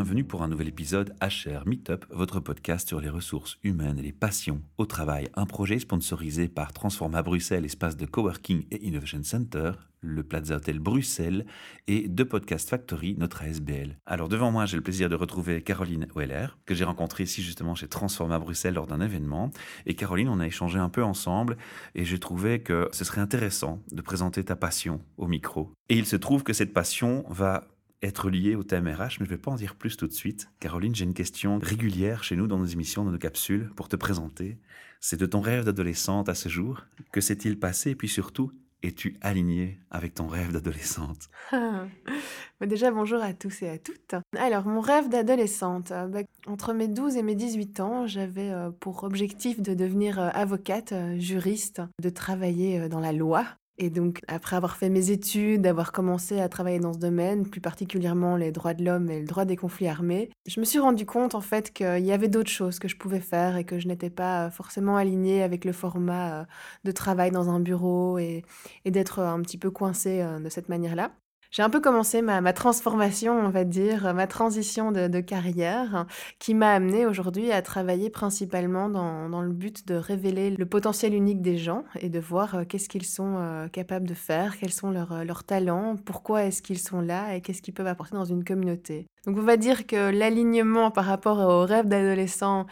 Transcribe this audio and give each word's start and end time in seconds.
bienvenue 0.00 0.24
pour 0.24 0.42
un 0.42 0.48
nouvel 0.48 0.68
épisode 0.68 1.14
HR 1.20 1.66
Meetup, 1.66 2.06
votre 2.08 2.40
podcast 2.40 2.88
sur 2.88 3.02
les 3.02 3.10
ressources 3.10 3.58
humaines 3.62 3.98
et 3.98 4.02
les 4.02 4.12
passions 4.12 4.62
au 4.78 4.86
travail. 4.86 5.28
Un 5.34 5.44
projet 5.44 5.78
sponsorisé 5.78 6.48
par 6.48 6.72
Transforma 6.72 7.22
Bruxelles, 7.22 7.66
espace 7.66 7.98
de 7.98 8.06
coworking 8.06 8.64
et 8.70 8.82
innovation 8.86 9.22
center, 9.22 9.72
le 10.00 10.22
Plaza 10.22 10.56
Hotel 10.56 10.78
Bruxelles 10.78 11.44
et 11.86 12.08
de 12.08 12.24
Podcast 12.24 12.70
Factory, 12.70 13.14
notre 13.18 13.42
ASBL. 13.42 13.98
Alors 14.06 14.30
devant 14.30 14.50
moi, 14.50 14.64
j'ai 14.64 14.78
le 14.78 14.82
plaisir 14.82 15.10
de 15.10 15.16
retrouver 15.16 15.60
Caroline 15.60 16.06
Weller, 16.16 16.56
que 16.64 16.74
j'ai 16.74 16.84
rencontrée 16.84 17.24
ici 17.24 17.42
justement 17.42 17.74
chez 17.74 17.86
Transforma 17.86 18.38
Bruxelles 18.38 18.72
lors 18.72 18.86
d'un 18.86 19.02
événement. 19.02 19.50
Et 19.84 19.94
Caroline, 19.94 20.30
on 20.30 20.40
a 20.40 20.46
échangé 20.46 20.78
un 20.78 20.88
peu 20.88 21.04
ensemble 21.04 21.58
et 21.94 22.06
j'ai 22.06 22.18
trouvé 22.18 22.62
que 22.62 22.88
ce 22.92 23.04
serait 23.04 23.20
intéressant 23.20 23.82
de 23.92 24.00
présenter 24.00 24.42
ta 24.44 24.56
passion 24.56 25.02
au 25.18 25.26
micro. 25.26 25.74
Et 25.90 25.98
il 25.98 26.06
se 26.06 26.16
trouve 26.16 26.42
que 26.42 26.54
cette 26.54 26.72
passion 26.72 27.26
va 27.28 27.68
être 28.02 28.30
liée 28.30 28.54
au 28.54 28.62
thème 28.62 28.88
RH, 28.88 28.98
mais 28.98 29.08
je 29.10 29.22
ne 29.24 29.28
vais 29.28 29.38
pas 29.38 29.50
en 29.50 29.56
dire 29.56 29.74
plus 29.74 29.96
tout 29.96 30.06
de 30.06 30.12
suite. 30.12 30.50
Caroline, 30.60 30.94
j'ai 30.94 31.04
une 31.04 31.14
question 31.14 31.58
régulière 31.58 32.24
chez 32.24 32.36
nous 32.36 32.46
dans 32.46 32.58
nos 32.58 32.66
émissions, 32.66 33.04
dans 33.04 33.10
nos 33.10 33.18
capsules, 33.18 33.70
pour 33.76 33.88
te 33.88 33.96
présenter. 33.96 34.58
C'est 35.00 35.18
de 35.18 35.26
ton 35.26 35.40
rêve 35.40 35.64
d'adolescente 35.64 36.28
à 36.28 36.34
ce 36.34 36.48
jour. 36.48 36.84
Que 37.12 37.20
s'est-il 37.20 37.58
passé? 37.58 37.90
Et 37.90 37.94
puis 37.94 38.08
surtout, 38.08 38.52
es-tu 38.82 39.16
alignée 39.20 39.78
avec 39.90 40.14
ton 40.14 40.26
rêve 40.26 40.52
d'adolescente? 40.52 41.28
Déjà, 42.60 42.90
bonjour 42.90 43.22
à 43.22 43.32
tous 43.32 43.62
et 43.62 43.68
à 43.68 43.78
toutes. 43.78 44.14
Alors, 44.36 44.66
mon 44.66 44.80
rêve 44.80 45.08
d'adolescente, 45.08 45.92
euh, 45.92 46.06
bah, 46.06 46.20
entre 46.46 46.72
mes 46.72 46.88
12 46.88 47.16
et 47.16 47.22
mes 47.22 47.34
18 47.34 47.80
ans, 47.80 48.06
j'avais 48.06 48.50
euh, 48.50 48.70
pour 48.70 49.04
objectif 49.04 49.60
de 49.60 49.74
devenir 49.74 50.18
euh, 50.18 50.28
avocate, 50.34 50.94
juriste, 51.18 51.82
de 52.02 52.10
travailler 52.10 52.88
dans 52.88 53.00
la 53.00 53.12
loi. 53.12 53.46
Et 53.82 53.88
donc, 53.88 54.20
après 54.28 54.56
avoir 54.56 54.76
fait 54.76 54.90
mes 54.90 55.10
études, 55.10 55.62
d'avoir 55.62 55.90
commencé 55.90 56.38
à 56.38 56.50
travailler 56.50 56.78
dans 56.78 56.92
ce 56.92 56.98
domaine, 56.98 57.48
plus 57.48 57.62
particulièrement 57.62 58.36
les 58.36 58.52
droits 58.52 58.74
de 58.74 58.84
l'homme 58.84 59.10
et 59.10 59.20
le 59.20 59.26
droit 59.26 59.46
des 59.46 59.56
conflits 59.56 59.88
armés, 59.88 60.28
je 60.46 60.60
me 60.60 60.66
suis 60.66 60.78
rendu 60.78 61.06
compte 61.06 61.34
en 61.34 61.40
fait 61.40 61.72
qu'il 61.72 62.04
y 62.04 62.12
avait 62.12 62.28
d'autres 62.28 62.50
choses 62.50 62.78
que 62.78 62.88
je 62.88 62.96
pouvais 62.96 63.20
faire 63.20 63.56
et 63.56 63.64
que 63.64 63.78
je 63.78 63.88
n'étais 63.88 64.10
pas 64.10 64.50
forcément 64.50 64.98
alignée 64.98 65.42
avec 65.42 65.64
le 65.64 65.72
format 65.72 66.40
euh, 66.42 66.44
de 66.84 66.92
travail 66.92 67.30
dans 67.30 67.48
un 67.48 67.58
bureau 67.58 68.18
et, 68.18 68.44
et 68.84 68.90
d'être 68.90 69.20
un 69.20 69.40
petit 69.40 69.56
peu 69.56 69.70
coincée 69.70 70.20
euh, 70.20 70.40
de 70.40 70.50
cette 70.50 70.68
manière-là 70.68 71.12
j'ai 71.50 71.62
un 71.62 71.70
peu 71.70 71.80
commencé 71.80 72.22
ma, 72.22 72.40
ma, 72.40 72.52
transformation, 72.52 73.38
on 73.38 73.50
va 73.50 73.64
dire, 73.64 74.14
ma 74.14 74.26
transition 74.26 74.92
de, 74.92 75.20
carrière, 75.20 76.06
qui 76.38 76.54
m'a 76.54 76.72
amené 76.72 77.06
aujourd'hui 77.06 77.50
à 77.52 77.60
travailler 77.62 78.08
principalement 78.08 78.88
dans, 78.88 79.28
dans, 79.28 79.42
le 79.42 79.52
but 79.52 79.86
de 79.86 79.94
révéler 79.94 80.50
le 80.50 80.66
potentiel 80.66 81.14
unique 81.14 81.42
des 81.42 81.58
gens 81.58 81.84
et 82.00 82.08
de 82.08 82.20
voir 82.20 82.54
euh, 82.54 82.64
qu'est-ce 82.64 82.88
qu'ils 82.88 83.06
sont 83.06 83.36
euh, 83.38 83.68
capables 83.68 84.06
de 84.06 84.14
faire, 84.14 84.56
quels 84.58 84.72
sont 84.72 84.90
leurs, 84.90 85.12
euh, 85.12 85.24
leurs 85.24 85.44
talents, 85.44 85.96
pourquoi 86.04 86.44
est-ce 86.44 86.62
qu'ils 86.62 86.78
sont 86.78 87.00
là 87.00 87.34
et 87.34 87.40
qu'est-ce 87.40 87.62
qu'ils 87.62 87.74
peuvent 87.74 87.86
apporter 87.86 88.14
dans 88.14 88.24
une 88.24 88.44
communauté. 88.44 89.06
Donc 89.26 89.36
on 89.36 89.42
va 89.42 89.58
dire 89.58 89.86
que 89.86 90.10
l'alignement 90.10 90.90
par 90.90 91.04
rapport 91.04 91.38
au 91.40 91.66
rêve 91.66 91.86
d'adolescent 91.86 92.66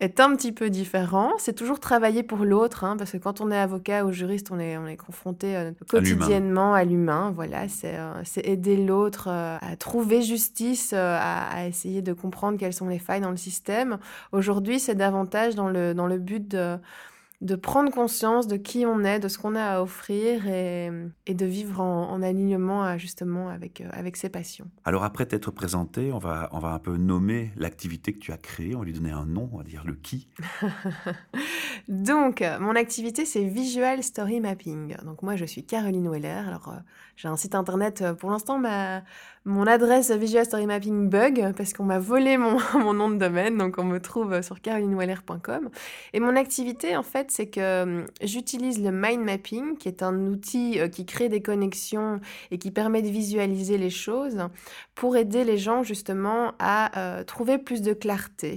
est 0.00 0.20
un 0.20 0.36
petit 0.36 0.52
peu 0.52 0.68
différent. 0.68 1.32
C'est 1.38 1.54
toujours 1.54 1.80
travailler 1.80 2.22
pour 2.22 2.44
l'autre, 2.44 2.84
hein, 2.84 2.96
parce 2.98 3.12
que 3.12 3.16
quand 3.16 3.40
on 3.40 3.50
est 3.50 3.56
avocat 3.58 4.04
ou 4.04 4.12
juriste, 4.12 4.50
on 4.50 4.58
est, 4.58 4.76
on 4.76 4.86
est 4.86 4.98
confronté 4.98 5.56
euh, 5.56 5.72
quotidiennement 5.88 6.74
à 6.74 6.84
l'humain. 6.84 7.32
Voilà, 7.34 7.68
c'est 7.68 7.96
euh, 7.96 8.22
aider 8.42 8.76
l'autre 8.76 9.28
euh, 9.30 9.56
à 9.60 9.76
trouver 9.76 10.20
justice, 10.20 10.92
à, 10.92 11.46
à, 11.48 11.66
essayer 11.66 12.02
de 12.02 12.12
comprendre 12.12 12.58
quelles 12.58 12.74
sont 12.74 12.88
les 12.88 12.98
failles 12.98 13.22
dans 13.22 13.30
le 13.30 13.38
système. 13.38 13.98
Aujourd'hui, 14.32 14.80
c'est 14.80 14.94
davantage 14.94 15.54
dans 15.54 15.68
le, 15.68 15.94
dans 15.94 16.06
le 16.06 16.18
but 16.18 16.46
de 16.46 16.76
de 17.44 17.56
prendre 17.56 17.92
conscience 17.92 18.46
de 18.48 18.56
qui 18.56 18.86
on 18.86 19.04
est, 19.04 19.20
de 19.20 19.28
ce 19.28 19.38
qu'on 19.38 19.54
a 19.54 19.62
à 19.62 19.82
offrir 19.82 20.48
et, 20.48 20.90
de 21.28 21.46
vivre 21.46 21.80
en, 21.80 22.22
alignement 22.22 22.96
justement 22.96 23.50
avec, 23.50 23.82
euh, 23.82 23.88
avec 23.92 24.16
ses 24.16 24.30
passions. 24.30 24.66
Alors 24.84 25.04
après 25.04 25.26
t'être 25.26 25.50
présenté, 25.50 26.10
on 26.12 26.18
va, 26.18 26.48
on 26.52 26.58
va 26.58 26.70
un 26.70 26.78
peu 26.78 26.96
nommer 26.96 27.52
l'activité 27.56 28.14
que 28.14 28.18
tu 28.18 28.32
as 28.32 28.38
créée, 28.38 28.74
on 28.74 28.78
va 28.78 28.84
lui 28.86 28.94
donner 28.94 29.10
un 29.10 29.26
nom, 29.26 29.50
on 29.52 29.58
va 29.58 29.64
dire 29.64 29.84
le 29.84 29.94
qui. 29.94 30.28
Donc, 31.88 32.42
mon 32.60 32.76
activité, 32.76 33.26
c'est 33.26 33.44
Visual 33.44 34.02
Story 34.02 34.40
Mapping. 34.40 34.96
Donc 35.04 35.22
moi, 35.22 35.36
je 35.36 35.44
suis 35.44 35.64
Caroline 35.64 36.08
Weller. 36.08 36.44
Alors, 36.46 36.68
euh, 36.68 36.78
j'ai 37.16 37.28
un 37.28 37.36
site 37.36 37.54
internet, 37.54 38.00
euh, 38.00 38.14
pour 38.14 38.30
l'instant, 38.30 38.58
ma, 38.58 39.02
mon 39.44 39.66
adresse 39.66 40.10
Visual 40.10 40.44
Story 40.44 40.66
Mapping 40.66 41.10
bug 41.10 41.52
parce 41.56 41.72
qu'on 41.72 41.84
m'a 41.84 41.98
volé 41.98 42.38
mon, 42.38 42.58
mon, 42.78 42.94
nom 42.94 43.10
de 43.10 43.16
domaine, 43.16 43.58
donc 43.58 43.76
on 43.78 43.84
me 43.84 44.00
trouve 44.00 44.40
sur 44.40 44.60
carolineweller.com. 44.60 45.68
Et 46.14 46.20
mon 46.20 46.36
activité, 46.36 46.96
en 46.96 47.02
fait, 47.02 47.30
c'est 47.34 47.46
que 47.48 47.60
euh, 47.60 48.06
j'utilise 48.22 48.80
le 48.80 48.92
mind 48.92 49.24
mapping, 49.24 49.76
qui 49.76 49.88
est 49.88 50.04
un 50.04 50.26
outil 50.26 50.78
euh, 50.78 50.86
qui 50.86 51.04
crée 51.04 51.28
des 51.28 51.42
connexions 51.42 52.20
et 52.52 52.58
qui 52.58 52.70
permet 52.70 53.02
de 53.02 53.08
visualiser 53.08 53.76
les 53.76 53.90
choses 53.90 54.38
pour 54.94 55.16
aider 55.16 55.42
les 55.42 55.58
gens 55.58 55.82
justement 55.82 56.52
à 56.60 56.96
euh, 56.96 57.24
trouver 57.24 57.58
plus 57.58 57.82
de 57.82 57.92
clarté 57.92 58.56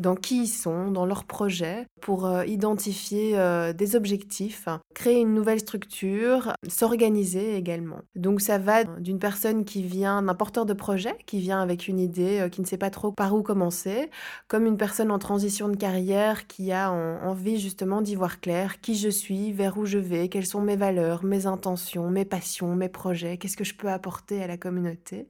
dans 0.00 0.14
qui 0.14 0.42
ils 0.42 0.48
sont, 0.48 0.90
dans 0.90 1.06
leurs 1.06 1.24
projets, 1.24 1.86
pour 2.00 2.28
identifier 2.46 3.36
des 3.74 3.96
objectifs, 3.96 4.68
créer 4.94 5.20
une 5.20 5.34
nouvelle 5.34 5.60
structure, 5.60 6.54
s'organiser 6.66 7.56
également. 7.56 8.00
Donc 8.16 8.40
ça 8.40 8.58
va 8.58 8.84
d'une 8.84 9.18
personne 9.18 9.64
qui 9.64 9.82
vient 9.82 10.26
un 10.26 10.34
porteur 10.34 10.66
de 10.66 10.72
projet 10.72 11.14
qui 11.26 11.40
vient 11.40 11.60
avec 11.60 11.88
une 11.88 11.98
idée, 11.98 12.40
euh, 12.40 12.48
qui 12.48 12.60
ne 12.60 12.66
sait 12.66 12.78
pas 12.78 12.90
trop 12.90 13.12
par 13.12 13.34
où 13.34 13.42
commencer, 13.42 14.10
comme 14.48 14.66
une 14.66 14.76
personne 14.76 15.10
en 15.10 15.18
transition 15.18 15.68
de 15.68 15.76
carrière 15.76 16.46
qui 16.46 16.72
a 16.72 16.90
envie 16.90 17.58
justement 17.58 18.02
d'y 18.02 18.14
voir 18.14 18.40
clair, 18.40 18.80
qui 18.80 18.94
je 18.94 19.08
suis, 19.08 19.52
vers 19.52 19.78
où 19.78 19.86
je 19.86 19.98
vais, 19.98 20.28
quelles 20.28 20.46
sont 20.46 20.60
mes 20.60 20.76
valeurs, 20.76 21.24
mes 21.24 21.46
intentions, 21.46 22.10
mes 22.10 22.24
passions, 22.24 22.74
mes 22.74 22.88
projets, 22.88 23.38
qu'est-ce 23.38 23.56
que 23.56 23.64
je 23.64 23.74
peux 23.74 23.88
apporter 23.88 24.42
à 24.42 24.46
la 24.46 24.56
communauté. 24.56 25.28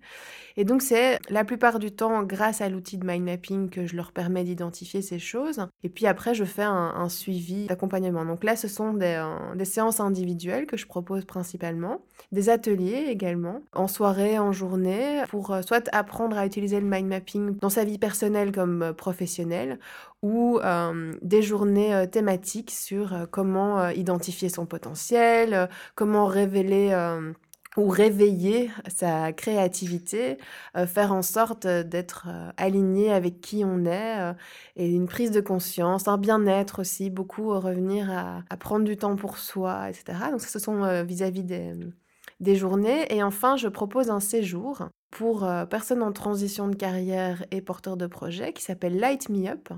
Et 0.56 0.64
donc 0.64 0.82
c'est 0.82 1.18
la 1.28 1.44
plupart 1.44 1.78
du 1.78 1.92
temps 1.92 2.22
grâce 2.22 2.60
à 2.60 2.68
l'outil 2.68 2.98
de 2.98 3.06
mind 3.06 3.24
mapping 3.24 3.70
que 3.70 3.86
je 3.86 3.96
leur 3.96 4.12
permets 4.12 4.44
d'identifier 4.44 5.02
ces 5.02 5.18
choses. 5.18 5.66
Et 5.82 5.88
puis 5.88 6.06
après, 6.06 6.34
je 6.34 6.44
fais 6.44 6.62
un, 6.62 7.08
suivi 7.08 7.66
d'accompagnement. 7.66 8.24
Donc 8.24 8.44
là, 8.44 8.56
ce 8.56 8.68
sont 8.68 8.92
des, 8.92 9.16
euh, 9.18 9.54
des 9.54 9.64
séances 9.64 10.00
individuelles 10.00 10.66
que 10.66 10.76
je 10.76 10.86
propose 10.86 11.24
principalement, 11.24 12.02
des 12.30 12.48
ateliers 12.50 13.06
également, 13.08 13.62
en 13.72 13.88
soirée, 13.88 14.38
en 14.38 14.52
journée 14.52 15.22
pour 15.28 15.52
euh, 15.52 15.62
soit 15.62 15.88
apprendre 15.92 16.36
à 16.38 16.46
utiliser 16.46 16.80
le 16.80 16.86
mind 16.86 17.08
mapping 17.08 17.56
dans 17.58 17.70
sa 17.70 17.84
vie 17.84 17.98
personnelle 17.98 18.52
comme 18.52 18.82
euh, 18.82 18.92
professionnelle 18.92 19.78
ou 20.22 20.60
des 21.22 21.40
journées 21.40 22.06
thématiques 22.12 22.70
sur 22.70 23.26
comment 23.30 23.88
identifier 23.88 24.50
son 24.50 24.66
potentiel, 24.66 25.70
comment 25.94 26.26
révéler 26.26 26.92
ou 27.80 27.88
réveiller 27.88 28.70
sa 28.88 29.32
créativité, 29.32 30.38
faire 30.86 31.12
en 31.12 31.22
sorte 31.22 31.66
d'être 31.66 32.28
aligné 32.56 33.12
avec 33.12 33.40
qui 33.40 33.64
on 33.64 33.84
est, 33.86 34.34
et 34.76 34.90
une 34.90 35.06
prise 35.06 35.30
de 35.30 35.40
conscience, 35.40 36.08
un 36.08 36.18
bien-être 36.18 36.80
aussi, 36.80 37.10
beaucoup 37.10 37.48
revenir 37.58 38.10
à, 38.10 38.56
prendre 38.56 38.84
du 38.84 38.96
temps 38.96 39.16
pour 39.16 39.38
soi, 39.38 39.88
etc. 39.90 40.18
Donc 40.30 40.40
ça, 40.40 40.48
ce 40.48 40.58
sont 40.58 41.04
vis-à-vis 41.04 41.44
des 41.44 41.74
des 42.40 42.56
journées. 42.56 43.12
Et 43.14 43.22
enfin, 43.22 43.56
je 43.56 43.68
propose 43.68 44.10
un 44.10 44.20
séjour 44.20 44.88
pour 45.10 45.44
euh, 45.44 45.66
personnes 45.66 46.02
en 46.02 46.12
transition 46.12 46.68
de 46.68 46.76
carrière 46.76 47.44
et 47.50 47.60
porteurs 47.60 47.96
de 47.96 48.06
projets 48.06 48.52
qui 48.52 48.62
s'appelle 48.62 48.98
Light 48.98 49.28
Me 49.28 49.48
Up. 49.48 49.68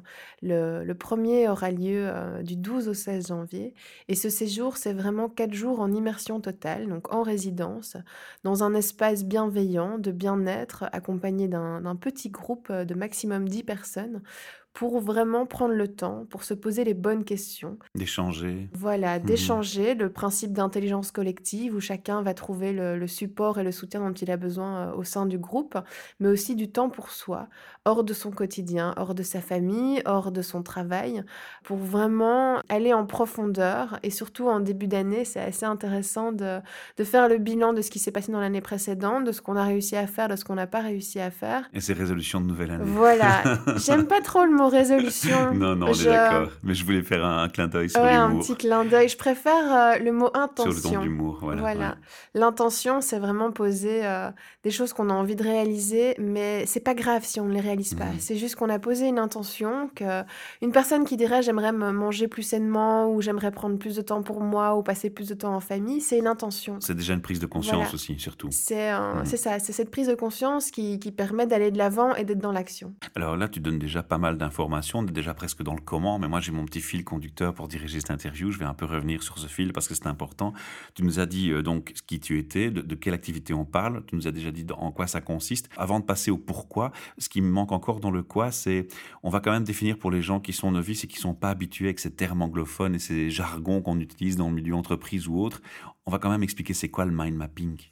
Le, 0.43 0.93
premier 0.93 1.49
aura 1.49 1.71
lieu 1.71 2.09
euh, 2.09 2.43
du 2.43 2.56
12 2.56 2.89
au 2.89 2.95
16 2.95 3.28
janvier. 3.28 3.75
Et 4.09 4.15
ce 4.15 4.28
séjour, 4.28 4.77
c'est 4.77 4.93
vraiment 4.93 5.28
quatre 5.28 5.55
jours 5.55 5.81
en 5.81 5.93
immersion 5.93 6.41
totale, 6.41 6.87
donc 6.87 7.12
en 7.12 7.23
résidence, 7.23 7.97
dans 8.45 8.62
un 8.62 8.75
espace 8.75 9.25
bienveillant, 9.25 9.99
de 9.99 10.12
bien-être, 10.12 10.84
accompagné 10.93 11.49
d'un 11.49 11.97
petit 11.97 12.31
groupe 12.31 12.71
de 12.71 12.94
maximum 12.94 13.49
10 13.49 13.65
personnes 13.65 14.23
pour 14.72 15.00
vraiment 15.00 15.44
prendre 15.44 15.75
le 15.75 15.88
temps, 15.88 16.27
pour 16.31 16.44
se 16.44 16.55
poser 16.55 16.84
les 16.84 16.94
bonnes 16.94 17.25
questions. 17.25 17.78
D'échanger. 17.94 18.70
Voilà, 18.73 19.19
mhm. 19.19 19.25
d'échanger, 19.26 19.94
le 19.94 20.11
principe 20.11 20.52
d'intelligence 20.52 21.11
collective 21.11 21.75
où 21.75 21.81
chacun 21.81 22.23
va 22.23 22.32
trouver 22.32 22.73
le, 22.73 23.06
support 23.06 23.58
et 23.58 23.64
le 23.64 23.73
soutien 23.73 24.00
dont 24.00 24.14
il 24.14 24.31
a 24.31 24.37
besoin 24.37 24.88
euh, 24.88 24.94
au 24.94 25.05
sein 25.05 25.26
du 25.26 25.38
groupe, 25.38 25.76
mais 26.20 26.29
aussi 26.29 26.55
du 26.55 26.70
temps 26.70 26.88
pour 26.88 27.11
soi, 27.11 27.49
hors 27.85 28.02
de 28.02 28.14
son 28.14 28.31
quotidien, 28.31 28.94
hors 28.96 29.14
de 29.14 29.23
sa 29.23 29.41
famille, 29.41 30.00
hors 30.06 30.32
de 30.32 30.41
son 30.41 30.62
travail, 30.62 31.23
pour 31.64 31.76
vraiment 31.76 32.61
aller 32.69 32.94
en 32.94 33.05
profondeur. 33.05 33.99
Et 34.02 34.11
surtout 34.11 34.49
en 34.49 34.61
début 34.61 34.87
d'année, 34.87 35.26
c'est 35.26 35.41
assez 35.41 35.67
intéressant 35.67 36.32
de, 36.32 36.61
de 36.96 37.05
faire 37.05 37.29
le 37.29 37.37
bilan 37.37 37.75
de 37.75 37.82
ce 37.82 37.91
qui 37.91 37.99
s'est 37.99 38.12
passé 38.12 38.32
dans 38.32 38.41
l'année 38.41 38.62
précédente, 38.62 39.25
de 39.25 39.32
ce 39.32 39.43
qu'on 39.43 39.56
a 39.56 39.64
réussi 39.64 39.96
à 39.96 40.06
faire, 40.06 40.29
de 40.29 40.37
ce 40.37 40.44
qu'on 40.44 40.55
n'a 40.55 40.67
pas 40.67 40.81
réussi 40.81 41.20
à 41.20 41.31
faire. 41.31 41.69
Et 41.75 41.81
ses 41.81 41.93
résolutions 41.93 42.41
de 42.41 42.46
nouvelle 42.46 42.70
année. 42.70 42.85
Voilà, 42.87 43.43
j'aime 43.76 44.06
pas 44.06 44.23
trop 44.23 44.44
le 44.44 44.50
mot 44.50 44.62
mot 44.62 44.69
résolution. 44.69 45.53
non, 45.55 45.76
non, 45.76 45.88
on 45.88 45.93
est 45.93 46.05
d'accord. 46.05 46.49
Mais 46.62 46.75
je 46.75 46.85
voulais 46.85 47.03
faire 47.03 47.25
un, 47.25 47.49
clin 47.49 47.69
d'œil 47.69 47.91
sur 47.91 48.00
ouais, 48.03 48.12
l'humour. 48.12 48.38
un 48.38 48.38
petit 48.41 48.56
clin 48.56 48.85
d'œil. 48.85 49.09
Je 49.09 49.17
préfère 49.17 49.73
euh, 49.73 49.99
le 49.99 50.12
mot 50.12 50.31
intention. 50.35 50.73
Sur 50.73 50.91
le 50.91 50.94
ton 50.97 51.00
de 51.00 51.05
l'humour, 51.05 51.38
voilà. 51.43 51.61
Voilà. 51.61 51.97
L'intention, 52.35 53.00
c'est 53.00 53.19
vraiment 53.19 53.50
poser 53.53 54.05
euh, 54.06 54.31
des 54.64 54.70
choses 54.70 54.93
qu'on 54.93 55.11
a 55.11 55.12
envie 55.12 55.37
de 55.37 55.43
réaliser, 55.43 56.14
mais 56.19 56.64
c'est 56.67 56.81
pas 56.81 56.94
grave 56.94 57.23
si 57.25 57.41
on 57.41 57.44
ne 57.47 57.53
les 57.53 57.61
réalise 57.61 57.94
pas. 57.94 58.06
Mhm. 58.06 58.20
C'est 58.20 58.37
juste 58.37 58.56
qu'on 58.56 58.69
a 58.70 58.79
posé 58.79 59.06
une 59.06 59.19
intention, 59.19 59.91
que 59.94 60.23
une 60.62 60.73
personne 60.73 61.05
qui 61.05 61.17
dirait 61.17 61.43
j'aimerais 61.43 61.73
me 61.73 61.91
manger 61.93 62.29
plus 62.29 62.43
sainement 62.43 63.12
ou 63.12 63.20
j'aimerais 63.20 63.50
prendre 63.50 63.76
plus 63.79 63.97
de 63.97 64.03
temps 64.03 64.23
pour 64.23 64.41
moi 64.41 64.76
ou 64.76 64.82
passer 64.82 65.11
plus 65.11 65.29
de 65.29 65.35
temps 65.35 65.55
en 65.55 65.61
famille, 65.61 66.00
c'est 66.00 66.19
une 66.19 66.26
intention. 66.26 66.76
C'est 66.81 66.94
déjà 66.94 67.15
une 67.15 67.23
prise 67.23 67.41
de 67.41 67.47
conscience 67.47 67.75
Voilà. 67.76 67.94
aussi, 67.94 68.19
surtout. 68.19 68.49
C'est 68.50 68.93
Mhm. 68.93 69.25
c'est 69.25 69.37
ça, 69.37 69.58
c'est 69.58 69.73
cette 69.73 69.91
prise 69.91 70.08
de 70.08 70.15
conscience 70.15 70.70
qui, 70.70 70.99
qui 70.99 71.11
permet 71.12 71.47
d'aller 71.47 71.70
de 71.70 71.79
l'avant 71.79 72.15
et 72.15 72.25
d'être 72.25 72.38
dans 72.41 72.53
l'action. 72.53 72.93
Alors 73.15 73.37
là, 73.37 73.49
tu 73.49 73.61
donnes 73.61 73.79
déjà 73.79 74.03
pas 74.03 74.19
mal 74.19 74.38
d'informations, 74.38 74.51
on 74.58 75.06
est 75.06 75.12
déjà 75.12 75.34
presque 75.34 75.62
dans 75.62 75.75
le 75.75 75.81
comment, 75.81 76.19
mais 76.19 76.28
moi 76.28 76.40
j'ai 76.40 76.52
mon 76.52 76.64
petit 76.64 76.81
fil 76.81 77.04
conducteur 77.04 77.54
pour 77.54 77.69
diriger 77.69 78.00
cette 78.00 78.10
interview. 78.10 78.50
Je 78.50 78.58
vais 78.58 78.64
un 78.64 78.75
peu 78.75 78.87
revenir 78.87 79.22
sur 79.22 79.38
ce 79.38 79.46
fil 79.46 79.72
parce 79.72 79.88
que 79.88 79.94
c'est 79.94 80.06
important. 80.06 80.52
Tu 80.94 81.02
nous 81.02 81.19
as 81.19 81.26
dit 81.26 81.50
euh, 81.50 81.62
donc 81.62 81.93
ce 81.94 82.02
qui 82.02 82.20
tu 82.20 82.38
étais, 82.38 82.70
de, 82.70 82.94
quelle 82.94 83.14
activité 83.14 83.54
on 83.54 83.64
parle, 83.64 84.04
tu 84.06 84.16
nous 84.16 84.26
as 84.26 84.32
déjà 84.32 84.50
dit 84.50 84.66
en 84.76 84.93
quoi 84.93 85.06
ça 85.06 85.20
consiste. 85.20 85.69
Avant 85.76 86.00
de 86.00 86.04
passer 86.04 86.31
au 86.31 86.38
pourquoi, 86.38 86.93
ce 87.19 87.28
qui 87.28 87.40
me 87.40 87.50
manque 87.50 87.72
encore 87.72 88.00
dans 88.00 88.10
le 88.10 88.22
quoi, 88.22 88.50
c'est 88.50 88.88
on 89.22 89.31
va 89.31 89.40
quand 89.40 89.52
même 89.52 89.64
définir 89.64 89.99
pour 89.99 90.10
les 90.10 90.22
gens 90.22 90.40
qui 90.40 90.52
sont 90.52 90.70
novices 90.70 91.05
et 91.05 91.06
qui 91.06 91.19
sont 91.19 91.34
pas 91.34 91.50
habitués 91.50 91.87
avec 91.87 92.00
ces 92.00 92.12
termes 92.12 92.43
anglophones 92.43 92.94
et 92.94 92.98
ces 92.98 93.31
jargons 93.31 93.82
qu'on 93.82 94.00
utilise 94.00 94.37
dans 94.37 94.48
le 94.48 94.55
milieu 94.55 94.75
entreprise 94.75 95.28
ou 95.28 95.38
autre. 95.38 95.62
On 96.06 96.10
va 96.10 96.19
quand 96.19 96.31
même 96.31 96.43
expliquer 96.43 96.75
c'est 96.75 96.88
quoi 96.88 97.05
le 97.05 97.12
mind 97.12 97.37
mapping. 97.37 97.92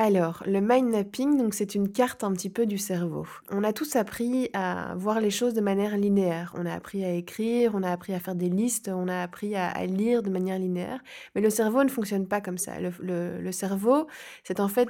Alors, 0.00 0.44
le 0.46 0.60
mind 0.60 0.92
mapping, 0.92 1.36
donc 1.36 1.54
c'est 1.54 1.74
une 1.74 1.90
carte 1.90 2.22
un 2.22 2.32
petit 2.32 2.50
peu 2.50 2.66
du 2.66 2.78
cerveau. 2.78 3.26
On 3.50 3.64
a 3.64 3.72
tous 3.72 3.96
appris 3.96 4.48
à 4.52 4.94
voir 4.94 5.20
les 5.20 5.30
choses 5.30 5.54
de 5.54 5.60
manière 5.60 5.96
linéaire. 5.96 6.54
On 6.56 6.66
a 6.66 6.72
appris 6.72 7.04
à 7.04 7.10
écrire, 7.10 7.72
on 7.74 7.82
a 7.82 7.90
appris 7.90 8.14
à 8.14 8.20
faire 8.20 8.36
des 8.36 8.48
listes, 8.48 8.88
on 8.94 9.08
a 9.08 9.20
appris 9.20 9.56
à, 9.56 9.86
lire 9.86 10.22
de 10.22 10.30
manière 10.30 10.56
linéaire. 10.56 11.02
Mais 11.34 11.40
le 11.40 11.50
cerveau 11.50 11.82
ne 11.82 11.88
fonctionne 11.88 12.28
pas 12.28 12.40
comme 12.40 12.58
ça. 12.58 12.74
Le, 12.78 13.50
cerveau, 13.50 14.06
c'est 14.44 14.60
en 14.60 14.68
fait 14.68 14.88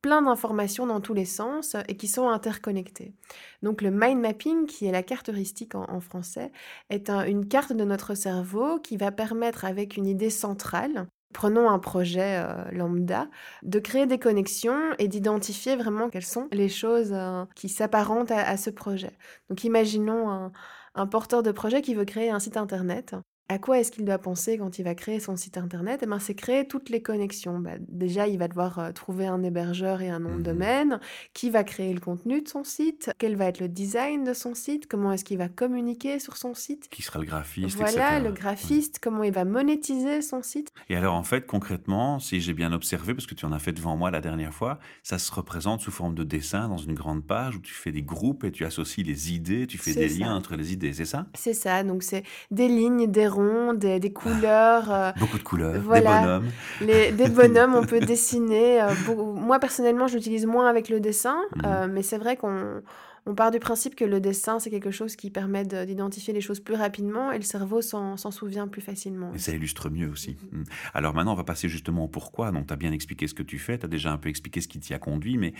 plein 0.00 0.22
d'informations 0.22 0.86
dans 0.86 1.00
tous 1.00 1.14
les 1.14 1.24
sens 1.24 1.74
et 1.88 1.96
qui 1.96 2.06
sont 2.06 2.28
interconnectées. 2.28 3.14
Donc 3.62 3.82
le 3.82 3.90
mind 3.90 4.20
mapping, 4.20 4.66
qui 4.66 4.86
est 4.86 4.92
la 4.92 5.02
carte 5.02 5.28
heuristique 5.28 5.74
en, 5.74 5.90
en 5.90 5.98
français, 5.98 6.52
est 6.88 7.10
un- 7.10 7.26
une 7.26 7.48
carte 7.48 7.72
de 7.72 7.84
notre 7.84 8.14
cerveau 8.14 8.78
qui 8.78 8.96
va 8.96 9.10
permettre 9.10 9.64
avec 9.64 9.96
une 9.96 10.06
idée 10.06 10.30
centrale, 10.30 11.08
prenons 11.32 11.68
un 11.68 11.78
projet 11.78 12.42
euh, 12.42 12.70
lambda, 12.72 13.28
de 13.62 13.78
créer 13.78 14.06
des 14.06 14.18
connexions 14.18 14.92
et 14.98 15.08
d'identifier 15.08 15.76
vraiment 15.76 16.08
quelles 16.08 16.24
sont 16.24 16.48
les 16.52 16.68
choses 16.68 17.12
euh, 17.12 17.44
qui 17.54 17.68
s'apparentent 17.68 18.30
à, 18.30 18.56
ce 18.56 18.70
projet. 18.70 19.12
Donc 19.50 19.64
imaginons 19.64 20.50
un 20.94 21.06
porteur 21.06 21.42
de 21.42 21.52
projet 21.52 21.82
qui 21.82 21.94
veut 21.94 22.04
créer 22.04 22.30
un 22.30 22.40
site 22.40 22.56
internet. 22.56 23.14
À 23.48 23.58
quoi 23.60 23.78
est-ce 23.78 23.92
qu'il 23.92 24.04
doit 24.04 24.18
penser 24.18 24.58
quand 24.58 24.80
il 24.80 24.82
va 24.82 24.96
créer 24.96 25.20
son 25.20 25.36
site 25.36 25.56
internet? 25.56 26.00
Eh 26.02 26.06
ben, 26.06 26.18
c'est 26.18 26.34
créer 26.34 26.66
toutes 26.66 26.88
les 26.88 27.00
connexions. 27.00 27.60
Bah, 27.60 27.74
déjà, 27.88 28.26
il 28.26 28.38
va 28.38 28.48
devoir 28.48 28.80
euh, 28.80 28.90
trouver 28.90 29.28
un 29.28 29.40
hébergeur 29.44 30.02
et 30.02 30.08
un 30.08 30.18
nom 30.18 30.30
de 30.32 30.38
Mhm. 30.38 30.42
domaine. 30.42 31.00
Qui 31.32 31.50
va 31.50 31.62
créer 31.62 31.94
le 31.94 32.00
contenu 32.00 32.42
de 32.42 32.48
son 32.48 32.64
site? 32.64 33.12
Quel 33.18 33.36
va 33.36 33.44
être 33.44 33.60
le 33.60 33.68
design 33.68 34.24
de 34.24 34.32
son 34.34 34.56
site? 34.56 34.88
Comment 34.88 35.12
est-ce 35.12 35.24
qu'il 35.24 35.38
va 35.38 35.48
communiquer 35.48 36.18
sur 36.18 36.36
son 36.36 36.54
site? 36.54 36.88
Qui 36.90 37.02
sera 37.02 37.20
le 37.20 37.24
graphiste, 37.24 37.76
Voilà, 37.76 37.92
etc. 37.92 38.18
le 38.24 38.30
Ouais. 38.30 38.34
graphiste, 38.36 38.98
comment 39.00 39.22
il 39.22 39.32
va 39.32 39.44
monétiser 39.44 40.22
son 40.22 40.42
site? 40.42 40.72
Et 40.88 40.96
alors, 40.96 41.14
en 41.14 41.22
fait, 41.22 41.46
concrètement, 41.46 42.18
si 42.18 42.40
j'ai 42.40 42.52
bien 42.52 42.72
observé, 42.72 43.14
parce 43.14 43.26
que 43.26 43.36
tu 43.36 43.44
en 43.46 43.52
as 43.52 43.60
fait 43.60 43.72
devant 43.72 43.96
moi 43.96 44.10
la 44.10 44.20
dernière 44.20 44.52
fois, 44.54 44.80
ça 45.04 45.18
se 45.20 45.30
représente 45.30 45.82
sous 45.82 45.92
forme 45.92 46.16
de 46.16 46.24
dessin 46.24 46.68
dans 46.68 46.78
une 46.78 46.94
grande 46.94 47.24
page 47.24 47.54
où 47.54 47.60
tu 47.60 47.74
fais 47.74 47.92
des 47.92 48.02
groupes 48.02 48.42
et 48.42 48.50
tu 48.50 48.64
associes 48.64 49.04
les 49.04 49.32
idées, 49.32 49.68
tu 49.68 49.78
fais 49.78 49.94
des 49.94 50.08
ça. 50.08 50.18
liens 50.18 50.34
entre 50.34 50.56
les 50.56 50.72
idées, 50.72 50.92
c'est 50.92 51.04
ça? 51.04 51.26
C'est 51.34 51.54
ça, 51.54 51.84
donc 51.84 52.02
c'est 52.02 52.24
des 52.50 52.66
lignes, 52.66 53.06
des 53.06 53.28
des, 53.74 54.00
des 54.00 54.12
couleurs. 54.12 54.92
euh, 54.92 55.12
Beaucoup 55.20 55.38
de 55.38 55.42
couleurs, 55.42 55.80
Voilà. 55.82 56.20
des 56.20 56.26
bonhommes. 56.26 56.50
Les, 56.80 57.12
des 57.12 57.28
bonhommes, 57.28 57.74
on 57.74 57.84
peut 57.84 58.00
dessiner. 58.12 58.82
euh, 58.82 58.94
moi, 59.34 59.58
personnellement, 59.58 60.06
je 60.06 60.16
l'utilise 60.16 60.46
moins 60.46 60.68
avec 60.68 60.88
le 60.88 61.00
dessin, 61.00 61.36
Mhm. 61.56 61.62
euh, 61.64 61.86
mais 61.90 62.02
c'est 62.02 62.18
vrai 62.18 62.36
qu'on 62.36 62.82
on 63.28 63.34
part 63.34 63.50
du 63.50 63.58
principe 63.58 63.96
que 63.96 64.04
le 64.04 64.20
dessin, 64.20 64.60
c'est 64.60 64.70
quelque 64.70 64.92
chose 64.92 65.16
qui 65.16 65.30
permet 65.30 65.64
de- 65.64 65.84
d'identifier 65.84 66.32
les 66.32 66.40
choses 66.40 66.60
plus 66.60 66.76
rapidement 66.76 67.32
et 67.32 67.38
le 67.38 67.42
cerveau 67.42 67.82
s'en 67.82 68.16
souvient 68.16 68.68
plus 68.68 68.80
facilement. 68.80 69.32
Et 69.34 69.38
ça 69.38 69.50
illustre 69.52 69.90
mieux 69.90 70.08
aussi. 70.08 70.36
Mm. 70.52 70.62
Alors 70.94 71.12
maintenant, 71.12 71.32
on 71.32 71.36
va 71.36 71.42
passer 71.42 71.68
justement 71.68 72.04
au 72.04 72.08
pourquoi. 72.08 72.52
Donc, 72.52 72.68
tu 72.68 72.72
as 72.72 72.76
bien 72.76 72.92
expliqué 72.92 73.26
ce 73.26 73.34
que 73.34 73.42
tu 73.42 73.58
fais, 73.58 73.78
tu 73.78 73.86
as 73.86 73.88
déjà 73.88 74.12
un 74.12 74.16
peu 74.18 74.28
expliqué 74.28 74.60
ce 74.60 74.68
qui 74.68 74.78
t'y 74.78 74.94
a 74.94 75.00
conduit, 75.00 75.38
mais 75.38 75.54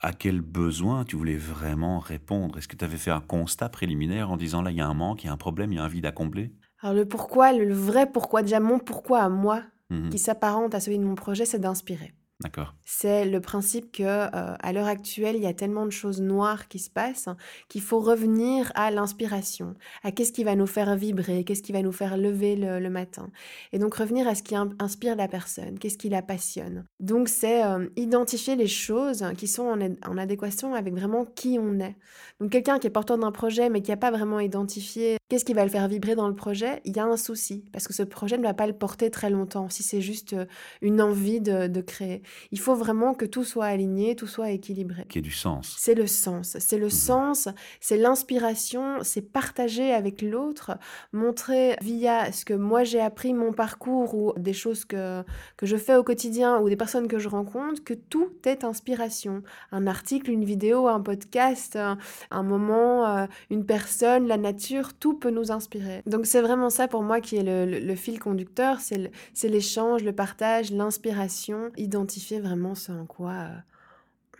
à 0.00 0.12
quel 0.12 0.40
besoin 0.40 1.04
tu 1.04 1.14
voulais 1.14 1.36
vraiment 1.36 2.00
répondre? 2.00 2.58
Est-ce 2.58 2.66
que 2.66 2.74
tu 2.76 2.84
avais 2.84 2.96
fait 2.96 3.12
un 3.12 3.20
constat 3.20 3.68
préliminaire 3.68 4.32
en 4.32 4.36
disant 4.36 4.60
là, 4.60 4.72
il 4.72 4.76
y 4.76 4.80
a 4.80 4.86
un 4.88 4.94
manque, 4.94 5.22
il 5.22 5.28
y 5.28 5.30
a 5.30 5.32
un 5.32 5.36
problème, 5.36 5.70
il 5.72 5.76
y 5.76 5.78
a 5.78 5.84
un 5.84 5.88
vide 5.88 6.06
à 6.06 6.12
combler? 6.12 6.50
Alors 6.84 6.94
le 6.94 7.06
pourquoi, 7.06 7.52
le 7.52 7.72
vrai 7.74 8.06
pourquoi, 8.12 8.42
déjà 8.42 8.60
mon 8.60 8.78
pourquoi 8.78 9.20
à 9.22 9.28
moi, 9.28 9.62
Mhm. 9.90 10.10
qui 10.10 10.18
s'apparente 10.18 10.74
à 10.74 10.80
celui 10.80 10.98
de 10.98 11.04
mon 11.04 11.14
projet, 11.14 11.44
c'est 11.44 11.58
d'inspirer. 11.58 12.14
D'accord. 12.42 12.74
C'est 12.84 13.24
le 13.26 13.40
principe 13.40 13.92
que 13.92 14.02
euh, 14.02 14.28
à 14.60 14.72
l'heure 14.72 14.88
actuelle, 14.88 15.36
il 15.36 15.42
y 15.42 15.46
a 15.46 15.54
tellement 15.54 15.86
de 15.86 15.90
choses 15.90 16.20
noires 16.20 16.66
qui 16.68 16.78
se 16.80 16.90
passent 16.90 17.28
qu'il 17.68 17.80
faut 17.80 18.00
revenir 18.00 18.72
à 18.74 18.90
l'inspiration, 18.90 19.74
à 20.02 20.10
qu'est-ce 20.10 20.32
qui 20.32 20.42
va 20.42 20.56
nous 20.56 20.66
faire 20.66 20.96
vibrer, 20.96 21.44
qu'est-ce 21.44 21.62
qui 21.62 21.72
va 21.72 21.80
nous 21.80 21.92
faire 21.92 22.16
lever 22.16 22.56
le, 22.56 22.80
le 22.80 22.90
matin. 22.90 23.30
Et 23.72 23.78
donc 23.78 23.94
revenir 23.94 24.26
à 24.26 24.34
ce 24.34 24.42
qui 24.42 24.56
in- 24.56 24.70
inspire 24.80 25.16
la 25.16 25.28
personne, 25.28 25.78
qu'est-ce 25.78 25.96
qui 25.96 26.08
la 26.08 26.22
passionne. 26.22 26.84
Donc 26.98 27.28
c'est 27.28 27.64
euh, 27.64 27.86
identifier 27.96 28.56
les 28.56 28.66
choses 28.66 29.24
qui 29.38 29.46
sont 29.46 29.64
en, 29.68 29.78
en 30.10 30.18
adéquation 30.18 30.74
avec 30.74 30.92
vraiment 30.94 31.24
qui 31.24 31.58
on 31.60 31.78
est. 31.78 31.96
Donc 32.40 32.50
quelqu'un 32.50 32.78
qui 32.80 32.88
est 32.88 32.90
porteur 32.90 33.16
d'un 33.16 33.32
projet 33.32 33.68
mais 33.70 33.80
qui 33.80 33.90
n'a 33.92 33.96
pas 33.96 34.10
vraiment 34.10 34.40
identifié 34.40 35.18
qu'est-ce 35.28 35.44
qui 35.44 35.54
va 35.54 35.64
le 35.64 35.70
faire 35.70 35.88
vibrer 35.88 36.14
dans 36.14 36.28
le 36.28 36.34
projet, 36.34 36.80
il 36.84 36.96
y 36.96 36.98
a 36.98 37.04
un 37.04 37.16
souci 37.16 37.64
parce 37.72 37.88
que 37.88 37.94
ce 37.94 38.02
projet 38.02 38.36
ne 38.36 38.42
va 38.42 38.54
pas 38.54 38.66
le 38.66 38.72
porter 38.72 39.10
très 39.10 39.30
longtemps 39.30 39.68
si 39.68 39.82
c'est 39.82 40.00
juste 40.00 40.34
euh, 40.34 40.44
une 40.82 41.00
envie 41.00 41.40
de, 41.40 41.66
de 41.66 41.80
créer. 41.80 42.22
Il 42.50 42.60
faut 42.60 42.74
vraiment 42.74 43.14
que 43.14 43.24
tout 43.24 43.44
soit 43.44 43.66
aligné, 43.66 44.16
tout 44.16 44.26
soit 44.26 44.50
équilibré. 44.50 45.06
Qui 45.08 45.18
ait 45.18 45.22
du 45.22 45.30
sens. 45.30 45.74
C'est 45.78 45.94
le 45.94 46.06
sens, 46.06 46.56
c'est 46.58 46.78
le 46.78 46.90
sens, 46.90 47.48
c'est 47.80 47.96
l'inspiration, 47.96 48.98
c'est 49.02 49.22
partager 49.22 49.92
avec 49.92 50.20
l'autre, 50.22 50.78
montrer 51.12 51.76
via 51.80 52.30
ce 52.32 52.44
que 52.44 52.54
moi 52.54 52.84
j'ai 52.84 53.00
appris, 53.00 53.32
mon 53.32 53.52
parcours 53.52 54.14
ou 54.14 54.32
des 54.36 54.52
choses 54.52 54.84
que, 54.84 55.22
que 55.56 55.66
je 55.66 55.76
fais 55.76 55.96
au 55.96 56.02
quotidien 56.02 56.58
ou 56.58 56.68
des 56.68 56.76
personnes 56.76 57.08
que 57.08 57.18
je 57.18 57.28
rencontre, 57.28 57.82
que 57.82 57.94
tout 57.94 58.32
est 58.44 58.64
inspiration. 58.64 59.42
Un 59.72 59.86
article, 59.86 60.30
une 60.30 60.44
vidéo, 60.44 60.86
un 60.88 61.00
podcast, 61.00 61.76
un, 61.76 61.98
un 62.30 62.42
moment, 62.42 63.06
euh, 63.06 63.26
une 63.50 63.64
personne, 63.64 64.26
la 64.26 64.36
nature, 64.36 64.94
tout 64.94 65.13
peut 65.14 65.30
nous 65.30 65.50
inspirer. 65.50 66.02
Donc 66.06 66.26
c'est 66.26 66.40
vraiment 66.40 66.70
ça 66.70 66.88
pour 66.88 67.02
moi 67.02 67.20
qui 67.20 67.36
est 67.36 67.42
le, 67.44 67.94
fil 67.94 68.18
conducteur, 68.18 68.78
c'est 68.80 69.48
l'échange, 69.48 70.02
le 70.02 70.12
partage, 70.12 70.70
l'inspiration, 70.72 71.70
identifier 71.76 72.40
vraiment 72.40 72.74
ce 72.74 72.92
en 72.92 73.06
quoi 73.06 73.32
euh, 73.32 73.56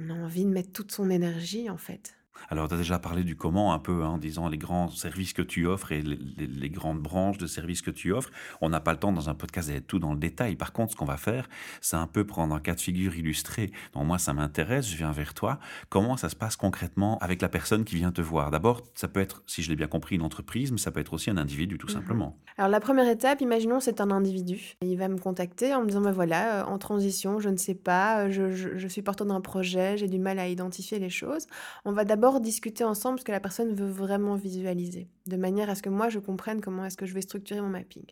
on 0.00 0.10
a 0.10 0.14
envie 0.14 0.44
de 0.44 0.50
mettre 0.50 0.72
toute 0.72 0.92
son 0.92 1.10
énergie 1.10 1.70
en 1.70 1.78
fait. 1.78 2.16
Alors, 2.50 2.68
tu 2.68 2.74
as 2.74 2.76
déjà 2.76 2.98
parlé 2.98 3.24
du 3.24 3.36
comment 3.36 3.72
un 3.72 3.78
peu, 3.78 4.02
hein, 4.02 4.08
en 4.10 4.18
disant 4.18 4.48
les 4.48 4.58
grands 4.58 4.88
services 4.88 5.32
que 5.32 5.42
tu 5.42 5.66
offres 5.66 5.92
et 5.92 6.02
les, 6.02 6.16
les- 6.36 6.46
les 6.46 6.70
grandes 6.70 7.00
branches 7.00 7.38
de 7.38 7.46
services 7.46 7.82
que 7.82 7.90
tu 7.90 8.12
offres. 8.12 8.30
On 8.60 8.68
n'a 8.68 8.80
pas 8.80 8.92
le 8.92 8.98
temps 8.98 9.12
dans 9.12 9.28
un 9.30 9.34
podcast 9.34 9.68
d'être 9.70 9.86
tout 9.86 9.98
dans 9.98 10.12
le 10.12 10.18
détail. 10.18 10.56
Par 10.56 10.72
contre, 10.72 10.92
ce 10.92 10.96
qu'on 10.96 11.04
va 11.04 11.16
faire, 11.16 11.48
c'est 11.80 11.96
un 11.96 12.06
peu 12.06 12.24
prendre 12.26 12.54
un 12.54 12.60
cas 12.60 12.74
de 12.74 12.80
figure 12.80 13.16
illustré. 13.16 13.70
Donc, 13.94 14.04
moi, 14.06 14.18
ça 14.18 14.32
m'intéresse, 14.34 14.88
je 14.88 14.96
viens 14.96 15.12
vers 15.12 15.32
toi. 15.34 15.58
Comment 15.88 16.16
ça 16.16 16.28
se 16.28 16.36
passe 16.36 16.56
concrètement 16.56 17.18
avec 17.18 17.40
la 17.40 17.48
personne 17.48 17.84
qui 17.84 17.96
vient 17.96 18.12
te 18.12 18.20
voir? 18.20 18.50
D'abord, 18.50 18.82
ça 18.94 19.08
peut 19.08 19.20
être, 19.20 19.42
si 19.46 19.62
je 19.62 19.70
l'ai 19.70 19.76
bien 19.76 19.86
compris, 19.86 20.16
une 20.16 20.22
entreprise, 20.22 20.70
mais 20.72 20.78
ça 20.78 20.90
peut 20.90 21.00
être 21.00 21.12
aussi 21.14 21.30
un 21.30 21.36
individu, 21.36 21.78
tout 21.78 21.86
Mhm. 21.88 21.92
simplement. 21.94 22.36
Alors 22.56 22.70
la 22.70 22.78
première 22.80 23.08
étape, 23.08 23.40
imaginons 23.40 23.80
c'est 23.80 24.00
un 24.00 24.10
individu. 24.12 24.74
Il 24.80 24.96
va 24.96 25.08
me 25.08 25.18
contacter 25.18 25.74
en 25.74 25.82
me 25.82 25.86
disant 25.88 26.00
ben 26.00 26.12
voilà, 26.12 26.60
euh, 26.60 26.64
en 26.66 26.78
transition, 26.78 27.40
je 27.40 27.48
ne 27.48 27.56
sais 27.56 27.74
pas, 27.74 28.20
euh, 28.26 28.30
je, 28.30 28.52
je- 28.54 28.78
je 28.78 28.88
suis 28.88 29.02
porteur 29.02 29.26
d'un 29.26 29.40
projet, 29.40 29.96
j'ai 29.98 30.06
du 30.06 30.20
mal 30.20 30.38
à 30.38 30.46
identifier 30.48 31.00
les 31.00 31.10
choses. 31.10 31.46
On 31.84 31.90
va 31.92 32.04
d'abord 32.04 32.23
discuter 32.40 32.84
ensemble 32.84 33.18
ce 33.18 33.24
que 33.24 33.32
la 33.32 33.40
personne 33.40 33.74
veut 33.74 33.88
vraiment 33.88 34.34
visualiser, 34.34 35.08
de 35.26 35.36
manière 35.36 35.70
à 35.70 35.74
ce 35.74 35.82
que 35.82 35.88
moi 35.88 36.08
je 36.08 36.18
comprenne 36.18 36.60
comment 36.60 36.84
est-ce 36.84 36.96
que 36.96 37.06
je 37.06 37.14
vais 37.14 37.20
structurer 37.20 37.60
mon 37.60 37.68
mapping. 37.68 38.04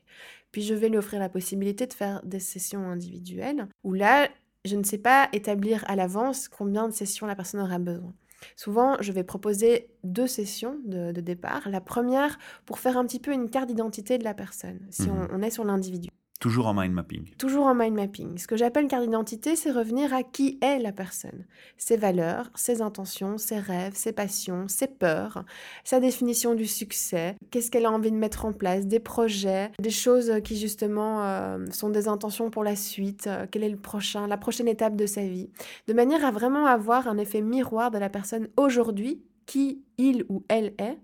Puis 0.51 0.63
je 0.63 0.75
vais 0.75 0.89
lui 0.89 0.99
offrir 0.99 1.21
la 1.21 1.29
possibilité 1.29 1.87
de 1.87 1.93
faire 1.93 2.21
des 2.25 2.41
sessions 2.41 2.89
individuelles, 2.89 3.69
où 3.85 3.93
là, 3.93 4.29
je 4.65 4.77
ne 4.77 4.85
sais 4.85 4.99
pas 4.99 5.29
établir 5.33 5.85
à 5.89 5.97
l'avance 5.97 6.49
combien 6.49 6.89
de 6.89 6.93
sessions 6.93 7.27
la 7.27 7.35
personne 7.35 7.61
aura 7.61 7.79
besoin. 7.79 8.15
Souvent, 8.57 8.97
je 9.01 9.13
vais 9.13 9.25
proposer 9.25 9.91
deux 10.05 10.27
sessions 10.27 10.79
de, 10.85 11.13
de 11.13 11.21
départ. 11.21 11.69
La 11.69 11.81
première 11.81 12.39
pour 12.67 12.79
faire 12.79 12.97
un 12.97 13.07
petit 13.07 13.21
peu 13.21 13.33
une 13.33 13.51
carte 13.51 13.69
d'identité 13.69 14.19
de 14.19 14.25
la 14.25 14.35
personne, 14.35 14.81
si 14.91 15.09
on, 15.09 15.29
on 15.31 15.43
est 15.43 15.51
sur 15.51 15.65
l'individu. 15.65 16.11
Toujours 16.43 16.67
en 16.67 16.75
mind 16.75 16.93
mapping. 16.93 17.31
Toujours 17.39 17.67
en 17.67 17.75
mind 17.77 17.95
mapping. 17.95 18.37
Ce 18.37 18.49
que 18.49 18.57
j'appelle 18.57 18.89
carte 18.89 19.05
d'identité, 19.05 19.55
c'est 19.55 19.71
revenir 19.71 20.13
à 20.13 20.25
qui 20.25 20.59
est 20.61 20.81
la 20.81 20.91
personne. 20.91 21.47
Ses 21.79 21.97
valeurs, 21.97 22.51
ses 22.57 22.83
intentions, 22.83 23.39
ses 23.39 23.61
rêves, 23.61 23.95
ses 23.95 24.11
passions, 24.11 24.67
ses 24.67 24.89
peurs, 24.89 25.45
sa 25.85 26.01
définition 26.01 26.57
du 26.57 26.67
succès, 26.67 27.37
qu'est-ce 27.53 27.71
qu'elle 27.71 27.87
a 27.87 27.93
envie 27.93 28.11
de 28.11 28.17
mettre 28.17 28.45
en 28.45 28.53
place, 28.53 28.89
des 28.89 28.99
projets, 28.99 29.71
des 29.79 29.91
choses 29.91 30.33
qui 30.43 30.57
justement 30.57 31.23
euh, 31.23 31.65
sont 31.71 31.91
des 31.91 32.09
intentions 32.09 32.51
pour 32.51 32.65
la 32.65 32.75
suite, 32.75 33.29
euh, 33.29 33.47
quel 33.49 33.63
est 33.63 33.69
le 33.69 33.77
prochain, 33.77 34.27
la 34.27 34.37
prochaine 34.37 34.67
étape 34.67 34.97
de 34.97 35.07
sa 35.07 35.23
vie. 35.23 35.49
De 35.87 35.93
manière 35.93 36.25
à 36.25 36.33
vraiment 36.33 36.67
avoir 36.67 37.07
un 37.07 37.19
effet 37.19 37.41
miroir 37.41 37.93
de 37.93 37.99
la 37.99 38.09
personne 38.11 38.49
aujourd'hui, 38.57 39.23
qui 39.47 39.85
il 39.97 40.25
ou 40.29 40.45
elle 40.49 40.75
est, 40.79 40.99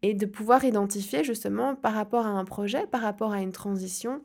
et 0.00 0.14
de 0.14 0.24
pouvoir 0.24 0.64
identifier 0.64 1.24
justement 1.24 1.74
par 1.74 1.92
rapport 1.92 2.24
à 2.24 2.30
un 2.30 2.46
projet, 2.46 2.86
par 2.86 3.02
rapport 3.02 3.32
à 3.32 3.42
une 3.42 3.52
transition, 3.52 4.22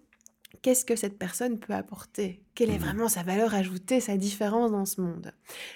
qu'est-ce 0.61 0.85
que 0.85 0.95
cette 0.95 1.17
personne 1.17 1.59
peut 1.59 1.73
apporter? 1.73 2.39
Quelle 2.55 2.69
est 2.69 2.77
mmh 2.77 2.83
vraiment 2.83 3.09
sa 3.09 3.23
valeur 3.23 3.55
ajoutée, 3.55 3.99
sa 3.99 4.15
différence 4.15 4.71
dans 4.71 4.85
ce 4.85 5.01
monde? 5.01 5.31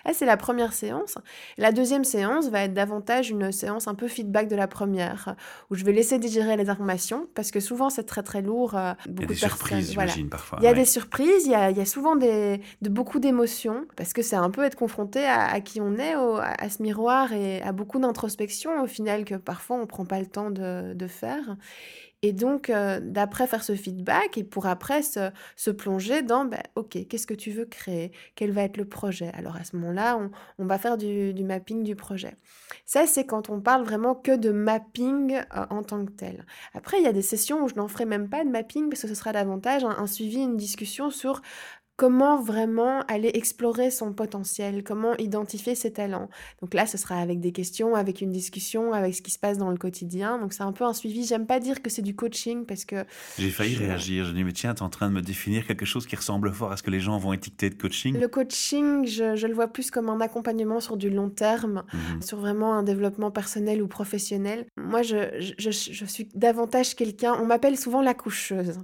Là, 0.05 0.13
c'est 0.13 0.27
la 0.27 0.37
première 0.37 0.73
séance. 0.73 1.17
La 1.57 1.71
deuxième 1.71 2.03
séance 2.03 2.49
va 2.49 2.61
être 2.63 2.73
davantage 2.73 3.31
une 3.31 3.51
séance 3.51 3.87
un 3.87 3.95
peu 3.95 4.07
feedback 4.07 4.47
de 4.47 4.55
la 4.55 4.67
première, 4.67 5.35
où 5.71 5.75
je 5.75 5.83
vais 5.83 5.91
laisser 5.91 6.19
digérer 6.19 6.55
les 6.55 6.69
informations, 6.69 7.27
parce 7.33 7.49
que 7.49 7.59
souvent 7.59 7.89
c'est 7.89 8.03
très 8.03 8.21
très 8.21 8.43
lourd. 8.43 8.77
Beaucoup 9.07 9.07
il 9.07 9.21
y 9.21 9.23
a 9.23 9.27
des 9.27 9.35
surprises, 9.35 9.89
j'imagine, 9.91 10.29
parfois. 10.29 10.59
Il 10.61 10.65
y 10.65 10.67
a 10.67 10.73
des 10.73 10.85
surprises, 10.85 11.45
il 11.45 11.51
y 11.51 11.55
a, 11.55 11.71
il 11.71 11.77
y 11.77 11.81
a 11.81 11.85
souvent 11.85 12.15
des, 12.15 12.61
de 12.81 12.89
beaucoup 12.89 13.19
d'émotions, 13.19 13.87
parce 13.95 14.13
que 14.13 14.21
c'est 14.21 14.35
un 14.35 14.51
peu 14.51 14.63
être 14.63 14.75
confronté 14.75 15.25
à, 15.25 15.59
qui 15.61 15.81
on 15.81 15.95
est, 15.95 16.13
à, 16.13 16.69
ce 16.69 16.83
miroir 16.83 17.33
et 17.33 17.61
à 17.63 17.71
beaucoup 17.71 17.97
d'introspection 17.99 18.83
au 18.83 18.87
final 18.87 19.25
que 19.25 19.35
parfois 19.35 19.77
on 19.77 19.81
ne 19.81 19.85
prend 19.85 20.05
pas 20.05 20.19
le 20.19 20.27
temps 20.27 20.51
de, 20.51 20.93
de 20.93 21.07
faire. 21.07 21.57
Et 22.23 22.33
donc, 22.33 22.71
euh, 22.71 22.99
d'après 22.99 23.45
faire 23.45 23.63
ce 23.63 23.75
feedback, 23.75 24.39
et 24.39 24.43
pour 24.43 24.65
après 24.65 25.03
se, 25.03 25.69
plonger 25.69 26.23
dans, 26.23 26.45
ben, 26.45 26.63
OK, 26.75 26.97
qu'est-ce 27.07 27.27
que 27.27 27.35
tu 27.35 27.51
veux 27.51 27.65
créer? 27.65 28.11
Quel 28.35 28.51
va 28.51 28.63
être 28.63 28.77
le 28.77 28.85
projet? 28.85 29.31
Alors 29.35 29.55
à 29.55 29.63
ce 29.63 29.75
moment-là, 29.75 30.19
on, 30.57 30.65
va 30.65 30.79
faire 30.79 30.97
du, 30.97 31.33
mapping 31.43 31.83
du 31.83 31.95
projet. 31.95 32.35
Ça, 32.85 33.05
c'est 33.05 33.25
quand 33.25 33.51
on 33.51 33.61
parle 33.61 33.83
vraiment 33.83 34.15
que 34.15 34.35
de 34.35 34.49
mapping 34.49 35.35
euh, 35.35 35.65
en 35.69 35.83
tant 35.83 36.03
que 36.05 36.11
tel. 36.11 36.45
Après, 36.73 36.97
il 36.97 37.03
y 37.03 37.07
a 37.07 37.13
des 37.13 37.21
sessions 37.21 37.63
où 37.63 37.67
je 37.67 37.75
n'en 37.75 37.87
ferai 37.87 38.05
même 38.05 38.29
pas 38.29 38.43
de 38.43 38.49
mapping, 38.49 38.89
parce 38.89 39.03
que 39.03 39.07
ce 39.07 39.15
sera 39.15 39.31
davantage 39.31 39.83
un 39.85 40.07
suivi, 40.07 40.41
une 40.41 40.57
discussion 40.57 41.11
sur 41.11 41.41
comment 41.97 42.39
vraiment 42.39 43.01
aller 43.07 43.31
explorer 43.33 43.89
son 43.89 44.13
potentiel, 44.13 44.83
comment 44.83 45.17
identifier 45.17 45.73
ses 45.73 45.91
talents. 45.91 46.29
Donc 46.61 46.75
là, 46.75 46.85
ce 46.85 46.95
sera 46.95 47.15
avec 47.15 47.39
des 47.39 47.51
questions, 47.51 47.95
avec 47.95 48.21
une 48.21 48.31
discussion, 48.31 48.93
avec 48.93 49.15
ce 49.15 49.23
qui 49.23 49.31
se 49.31 49.39
passe 49.39 49.57
dans 49.57 49.71
le 49.71 49.77
quotidien. 49.77 50.37
Donc 50.37 50.53
c'est 50.53 50.61
un 50.61 50.71
peu 50.71 50.83
un 50.83 50.93
suivi. 50.93 51.25
J'aime 51.25 51.47
pas 51.47 51.59
dire 51.59 51.81
que 51.81 51.89
c'est 51.89 52.03
du 52.03 52.15
coaching 52.15 52.65
parce 52.65 52.85
que... 52.85 53.03
J'ai 53.39 53.49
failli 53.49 53.75
réagir. 53.75 54.25
Je 54.25 54.31
dis, 54.33 54.43
mais 54.43 54.53
tiens, 54.53 54.75
tu 54.75 54.81
es 54.81 54.83
en 54.83 54.89
train 54.89 55.09
de 55.09 55.15
me 55.15 55.23
définir 55.23 55.65
quelque 55.65 55.85
chose 55.85 56.05
qui 56.05 56.15
ressemble 56.15 56.53
fort 56.53 56.71
à 56.71 56.77
ce 56.77 56.83
que 56.83 56.91
les 56.91 56.99
gens 56.99 57.17
vont 57.17 57.33
étiqueter 57.33 57.71
de 57.71 57.75
coaching. 57.75 58.19
Le 58.19 58.27
coaching, 58.27 59.07
je, 59.07 59.47
le 59.47 59.53
vois 59.55 59.67
plus 59.67 59.89
comme 59.89 60.09
un 60.09 60.21
accompagnement 60.21 60.79
sur 60.79 60.97
du 60.97 61.09
long 61.09 61.31
terme, 61.31 61.83
mhm. 61.91 62.21
sur 62.21 62.37
vraiment 62.37 62.75
un 62.75 62.83
développement 62.83 63.31
personnel 63.31 63.81
ou 63.81 63.87
professionnel. 63.87 64.67
Moi, 64.77 65.01
je, 65.01 65.53
je, 65.57 65.71
je 65.71 66.05
suis 66.05 66.29
davantage 66.35 66.95
quelqu'un, 66.95 67.33
on 67.41 67.45
m'appelle 67.45 67.75
souvent 67.75 68.03
l'accoucheuse. 68.03 68.77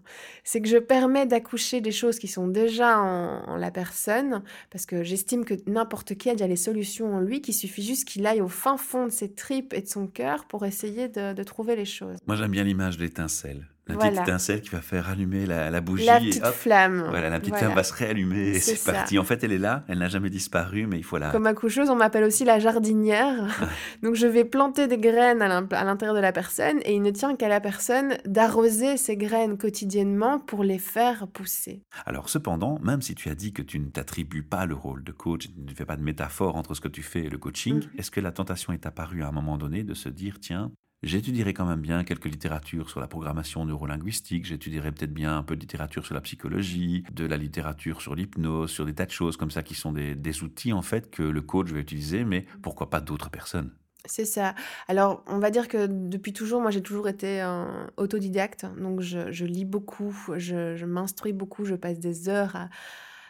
C'est 0.43 0.61
que 0.61 0.67
je 0.67 0.77
permets 0.77 1.27
d'accoucher 1.27 1.79
des 1.79 1.91
choses 1.91 2.17
qui 2.17 2.27
sont 2.27 2.47
déjà 2.47 3.02
en, 3.03 3.55
la 3.57 3.71
personne, 3.71 4.41
parce 4.71 4.85
que 4.85 5.03
j'estime 5.03 5.45
que 5.45 5.53
n'importe 5.67 6.15
qui 6.15 6.29
a 6.29 6.33
déjà 6.33 6.47
les 6.47 6.55
solutions 6.55 7.15
en 7.15 7.19
lui, 7.19 7.41
qu'il 7.41 7.53
suffit 7.53 7.83
juste 7.83 8.05
qu'il 8.07 8.25
aille 8.25 8.41
au 8.41 8.47
fin 8.47 8.77
fond 8.77 9.05
de 9.05 9.11
ses 9.11 9.33
tripes 9.33 9.73
et 9.73 9.81
de 9.81 9.87
son 9.87 10.07
cœur 10.07 10.45
pour 10.45 10.65
essayer 10.65 11.07
de, 11.07 11.33
de 11.33 11.43
trouver 11.43 11.75
les 11.75 11.85
choses. 11.85 12.17
Moi 12.27 12.35
j'aime 12.35 12.51
bien 12.51 12.63
l'image 12.63 12.97
de 12.97 13.03
l'étincelle. 13.03 13.67
La 13.87 13.95
petite 13.95 14.19
étincelle 14.19 14.61
qui 14.61 14.69
va 14.69 14.81
faire 14.81 15.09
allumer 15.09 15.45
la, 15.45 15.81
bougie. 15.81 16.05
La 16.05 16.19
petite 16.19 16.45
flamme. 16.45 17.05
Voilà, 17.09 17.29
la 17.29 17.39
petite 17.39 17.57
flamme 17.57 17.73
va 17.73 17.83
se 17.83 17.93
réallumer 17.93 18.49
et 18.49 18.59
c'est 18.59 18.91
parti. 18.91 19.19
En 19.19 19.25
fait, 19.25 19.43
elle 19.43 19.51
est 19.51 19.57
là, 19.57 19.83
elle 19.89 19.99
n'a 19.99 20.07
jamais 20.07 20.29
disparu, 20.29 20.87
mais 20.87 20.97
il 20.97 21.03
faut 21.03 21.17
la. 21.17 21.31
Comme 21.31 21.47
accoucheuse, 21.47 21.89
on 21.89 21.95
m'appelle 21.95 22.23
aussi 22.23 22.45
la 22.45 22.59
jardinière. 22.59 23.47
Donc, 24.01 24.15
je 24.15 24.25
vais 24.25 24.45
planter 24.45 24.87
des 24.87 24.97
graines 24.97 25.41
à 25.41 25.83
l'intérieur 25.83 26.15
de 26.15 26.21
la 26.21 26.31
personne 26.31 26.79
et 26.85 26.95
il 26.95 27.01
ne 27.01 27.11
tient 27.11 27.35
qu'à 27.35 27.49
la 27.49 27.59
personne 27.59 28.17
d'arroser 28.25 28.95
ces 28.95 29.17
graines 29.17 29.57
quotidiennement 29.57 30.39
pour 30.39 30.63
les 30.63 30.79
faire 30.79 31.27
pousser. 31.27 31.83
Alors, 32.05 32.29
cependant, 32.29 32.79
même 32.81 33.01
si 33.01 33.15
tu 33.15 33.29
as 33.29 33.35
dit 33.35 33.51
que 33.51 33.61
tu 33.61 33.79
ne 33.79 33.87
t'attribues 33.87 34.43
pas 34.43 34.65
le 34.65 34.75
rôle 34.75 35.03
de 35.03 35.11
coach, 35.11 35.47
tu 35.47 35.59
ne 35.59 35.73
fais 35.73 35.85
pas 35.85 35.97
de 35.97 36.03
métaphore 36.03 36.55
entre 36.55 36.73
ce 36.73 36.79
que 36.79 36.87
tu 36.87 37.03
fais 37.03 37.23
et 37.23 37.29
le 37.29 37.37
coaching, 37.37 37.75
mhm. 37.75 37.89
est-ce 37.97 38.11
que 38.11 38.21
la 38.21 38.31
tentation 38.31 38.71
est 38.71 38.85
apparue 38.85 39.23
à 39.23 39.27
un 39.27 39.31
moment 39.31 39.57
donné 39.57 39.83
de 39.83 39.93
se 39.93 40.07
dire, 40.07 40.39
tiens, 40.39 40.71
J'étudierai 41.03 41.53
quand 41.53 41.65
même 41.65 41.81
bien 41.81 42.05
quelques 42.05 42.27
littératures 42.27 42.89
sur 42.89 43.01
la 43.01 43.07
programmation 43.07 43.65
neurolinguistique, 43.65 44.45
j'étudierai 44.45 44.93
peut-être 44.93 45.13
bien 45.13 45.37
un 45.37 45.43
peu 45.43 45.57
de 45.57 45.59
littérature 45.59 46.05
sur 46.05 46.15
la 46.15 46.21
psychologie, 46.21 47.03
de 47.11 47.25
la 47.25 47.35
littérature 47.35 48.01
sur 48.01 48.15
l'hypnose, 48.15 48.71
sur 48.71 48.85
des 48.85 48.93
tas 48.93 49.05
de 49.05 49.11
choses 49.11 49.35
comme 49.35 49.51
ça 49.51 49.63
qui 49.63 49.75
sont 49.75 49.91
des, 49.91 50.43
outils 50.43 50.71
en 50.71 50.81
fait 50.81 51.11
que 51.11 51.21
le 51.21 51.41
coach 51.41 51.71
va 51.71 51.79
utiliser, 51.79 52.23
mais 52.23 52.45
pourquoi 52.61 52.89
pas 52.89 53.01
d'autres 53.01 53.29
personnes? 53.29 53.71
C'est 54.05 54.23
ça. 54.23 54.55
Alors, 54.87 55.25
on 55.27 55.39
va 55.39 55.51
dire 55.51 55.67
que 55.67 55.87
depuis 55.87 56.31
toujours, 56.31 56.61
moi, 56.61 56.71
j'ai 56.71 56.81
toujours 56.81 57.09
été 57.09 57.41
un 57.41 57.91
autodidacte. 57.97 58.65
Donc, 58.77 59.01
je, 59.01 59.45
lis 59.45 59.65
beaucoup, 59.65 60.15
je, 60.37 60.85
m'instruis 60.85 61.33
beaucoup, 61.33 61.65
je 61.65 61.75
passe 61.75 61.99
des 61.99 62.29
heures 62.29 62.69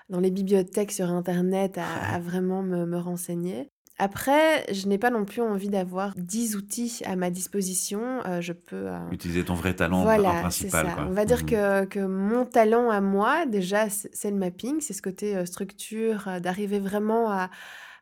dans 0.10 0.20
les 0.20 0.32
bibliothèques 0.32 0.92
sur 0.92 1.10
Internet 1.10 1.80
à, 1.80 2.20
vraiment 2.20 2.62
me, 2.62 2.86
me, 2.86 2.98
renseigner. 2.98 3.73
Après, 4.00 4.66
je 4.74 4.88
n'ai 4.88 4.98
pas 4.98 5.12
non 5.12 5.24
plus 5.24 5.42
envie 5.42 5.70
d'avoir 5.70 6.14
10 6.16 6.56
outils 6.56 7.02
à 7.06 7.16
ma 7.16 7.30
disposition. 7.30 8.02
Euh, 8.26 8.42
je 8.42 8.54
peux... 8.54 8.88
Euh, 8.88 9.10
Utiliser 9.12 9.46
ton 9.46 9.54
vrai 9.54 9.76
talent 9.76 10.02
voilà, 10.02 10.42
principal. 10.42 10.88
Ça. 10.88 11.06
On 11.08 11.12
va 11.12 11.26
dire 11.26 11.44
mmh 11.44 11.46
que, 11.46 11.86
que, 11.86 12.00
mon 12.00 12.46
talent 12.46 12.90
à 12.90 13.02
moi, 13.02 13.46
déjà, 13.46 13.90
c'est 13.90 14.32
le 14.32 14.38
mapping, 14.38 14.82
c'est 14.82 14.94
ce 14.94 15.02
côté 15.02 15.36
euh, 15.36 15.46
structure, 15.46 16.28
d'arriver 16.42 16.80
vraiment 16.80 17.30
à, 17.32 17.52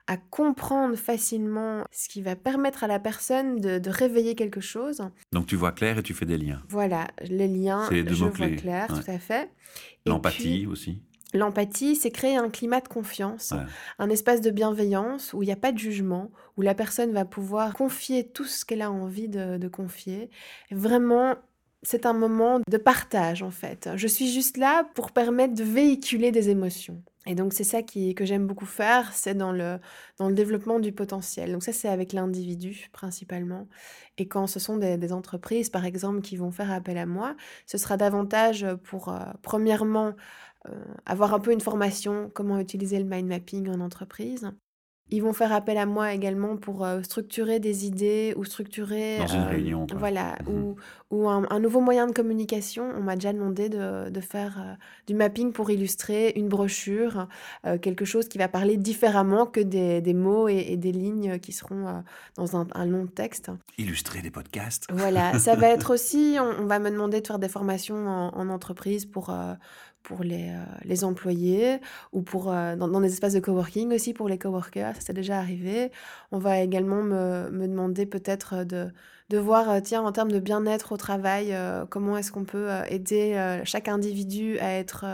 à 0.07 0.17
comprendre 0.17 0.95
facilement 0.95 1.83
ce 1.91 2.07
qui 2.07 2.21
va 2.21 2.35
permettre 2.35 2.83
à 2.83 2.87
la 2.87 2.99
personne 2.99 3.59
de, 3.59 3.77
de, 3.77 3.89
réveiller 3.89 4.35
quelque 4.35 4.61
chose. 4.61 5.01
Donc 5.31 5.45
tu 5.45 5.55
vois 5.55 5.71
clair 5.71 5.97
et 5.97 6.03
tu 6.03 6.13
fais 6.13 6.25
des 6.25 6.37
liens. 6.37 6.61
Voilà, 6.69 7.07
les 7.21 7.47
liens, 7.47 7.89
les 7.89 8.07
je 8.07 8.25
vois 8.25 8.49
clair, 8.49 8.87
tout 8.87 9.11
à 9.11 9.19
fait. 9.19 9.49
L'empathie 10.05 10.65
aussi. 10.67 11.01
L'empathie, 11.33 11.95
c'est 11.95 12.11
créer 12.11 12.35
un 12.35 12.49
climat 12.49 12.81
de 12.81 12.87
confiance, 12.87 13.53
un 13.99 14.09
espace 14.09 14.41
de 14.41 14.51
bienveillance 14.51 15.33
où 15.33 15.43
il 15.43 15.45
n'y 15.45 15.51
a 15.51 15.57
pas 15.57 15.71
de 15.71 15.77
jugement, 15.77 16.29
où 16.57 16.61
la 16.61 16.75
personne 16.75 17.11
va 17.13 17.25
pouvoir 17.25 17.73
confier 17.73 18.27
tout 18.27 18.45
ce 18.45 18.65
qu'elle 18.65 18.81
a 18.81 18.91
envie 18.91 19.29
de, 19.29 19.67
confier. 19.67 20.29
Vraiment, 20.71 21.35
c'est 21.83 22.05
un 22.05 22.13
moment 22.13 22.59
de 22.67 22.77
partage 22.77 23.43
en 23.43 23.51
fait. 23.51 23.89
Je 23.95 24.07
suis 24.07 24.31
juste 24.31 24.57
là 24.57 24.83
pour 24.93 25.11
permettre 25.11 25.53
de 25.53 25.63
véhiculer 25.63 26.31
des 26.31 26.49
émotions. 26.49 27.01
Et 27.27 27.35
donc 27.35 27.53
c'est 27.53 27.63
ça 27.63 27.83
qui, 27.83 28.15
que 28.15 28.25
j'aime 28.25 28.47
beaucoup 28.47 28.65
faire, 28.65 29.13
c'est 29.13 29.35
dans 29.35 29.51
le, 29.51 29.77
dans 30.17 30.27
le 30.27 30.33
développement 30.33 30.79
du 30.79 30.91
potentiel. 30.91 31.51
Donc 31.51 31.63
ça 31.63 31.71
c'est 31.71 31.87
avec 31.87 32.13
l'individu 32.13 32.89
principalement. 32.91 33.67
Et 34.17 34.27
quand 34.27 34.47
ce 34.47 34.59
sont 34.59 34.77
des, 34.77 35.13
entreprises 35.13 35.69
par 35.69 35.85
exemple 35.85 36.21
qui 36.21 36.35
vont 36.35 36.51
faire 36.51 36.71
appel 36.71 36.97
à 36.97 37.05
moi, 37.05 37.35
ce 37.67 37.77
sera 37.77 37.95
davantage 37.95 38.65
pour 38.83 39.09
euh, 39.09 39.19
premièrement 39.43 40.13
avoir 41.05 41.33
un 41.33 41.39
peu 41.39 41.51
une 41.51 41.61
formation, 41.61 42.29
comment 42.33 42.59
utiliser 42.59 42.99
le 42.99 43.05
mind 43.05 43.27
mapping 43.27 43.69
en 43.69 43.79
entreprise. 43.79 44.51
Ils 45.13 45.21
vont 45.21 45.33
faire 45.33 45.51
appel 45.51 45.77
à 45.77 45.85
moi 45.85 46.13
également 46.13 46.55
pour 46.55 46.85
euh, 46.85 47.01
structurer 47.01 47.59
des 47.59 47.85
idées 47.85 48.33
ou 48.37 48.45
structurer... 48.45 49.17
Dans 49.17 49.27
une 49.27 49.41
euh, 49.41 49.49
réunion. 49.49 49.87
Voilà, 49.93 50.37
mmh 50.45 50.53
ou, 50.53 50.75
ou 51.11 51.29
un, 51.29 51.59
nouveau 51.59 51.81
moyen 51.81 52.07
de 52.07 52.13
communication. 52.13 52.89
On 52.95 53.01
m'a 53.01 53.15
déjà 53.15 53.33
demandé 53.33 53.67
de, 53.67 54.09
de 54.09 54.21
faire 54.21 54.77
du 55.07 55.13
mapping 55.13 55.51
pour 55.51 55.69
illustrer 55.69 56.31
une 56.37 56.47
brochure, 56.47 57.27
quelque 57.81 58.05
chose 58.05 58.29
qui 58.29 58.37
va 58.37 58.47
parler 58.47 58.77
différemment 58.77 59.45
que 59.45 59.59
des, 59.59 59.99
des 59.99 60.13
mots 60.13 60.47
et, 60.47 60.77
des 60.77 60.93
lignes 60.93 61.37
qui 61.39 61.51
seront 61.51 62.03
dans 62.37 62.55
un, 62.55 62.65
un, 62.73 62.85
long 62.85 63.07
texte. 63.07 63.51
Illustrer 63.77 64.21
des 64.21 64.31
podcasts. 64.31 64.87
Voilà, 64.89 65.37
ça 65.37 65.55
va 65.55 65.67
être 65.73 65.93
aussi, 65.93 66.37
on, 66.39 66.65
va 66.65 66.79
me 66.79 66.89
demander 66.89 67.19
de 67.19 67.27
faire 67.27 67.39
des 67.39 67.49
formations 67.49 68.07
en, 68.07 68.29
en 68.33 68.47
entreprise 68.47 69.05
pour 69.05 69.35
pour 70.03 70.23
les, 70.23 70.49
euh, 70.49 70.63
les 70.83 71.03
employés 71.03 71.79
ou 72.11 72.21
pour, 72.21 72.51
euh, 72.51 72.75
dans, 72.75 73.01
des 73.01 73.11
espaces 73.11 73.33
de 73.33 73.39
coworking 73.39 73.93
aussi 73.93 74.13
pour 74.13 74.27
les 74.29 74.37
coworkers, 74.37 74.95
ça 74.95 75.01
s'est 75.01 75.13
déjà 75.13 75.37
arrivé. 75.37 75.91
On 76.31 76.39
va 76.39 76.59
également 76.59 77.03
me, 77.03 77.49
me 77.51 77.67
demander 77.67 78.05
peut-être 78.05 78.63
de, 78.63 78.89
de 79.29 79.37
voir, 79.37 79.69
euh, 79.69 79.79
tiens, 79.81 80.03
en 80.03 80.11
termes 80.11 80.31
de 80.31 80.39
bien-être 80.39 80.91
au 80.91 80.97
travail, 80.97 81.55
comment 81.89 82.17
est-ce 82.17 82.31
qu'on 82.31 82.45
peut 82.45 82.69
aider 82.89 83.59
chaque 83.65 83.87
individu 83.87 84.57
à 84.59 84.73
être 84.73 85.05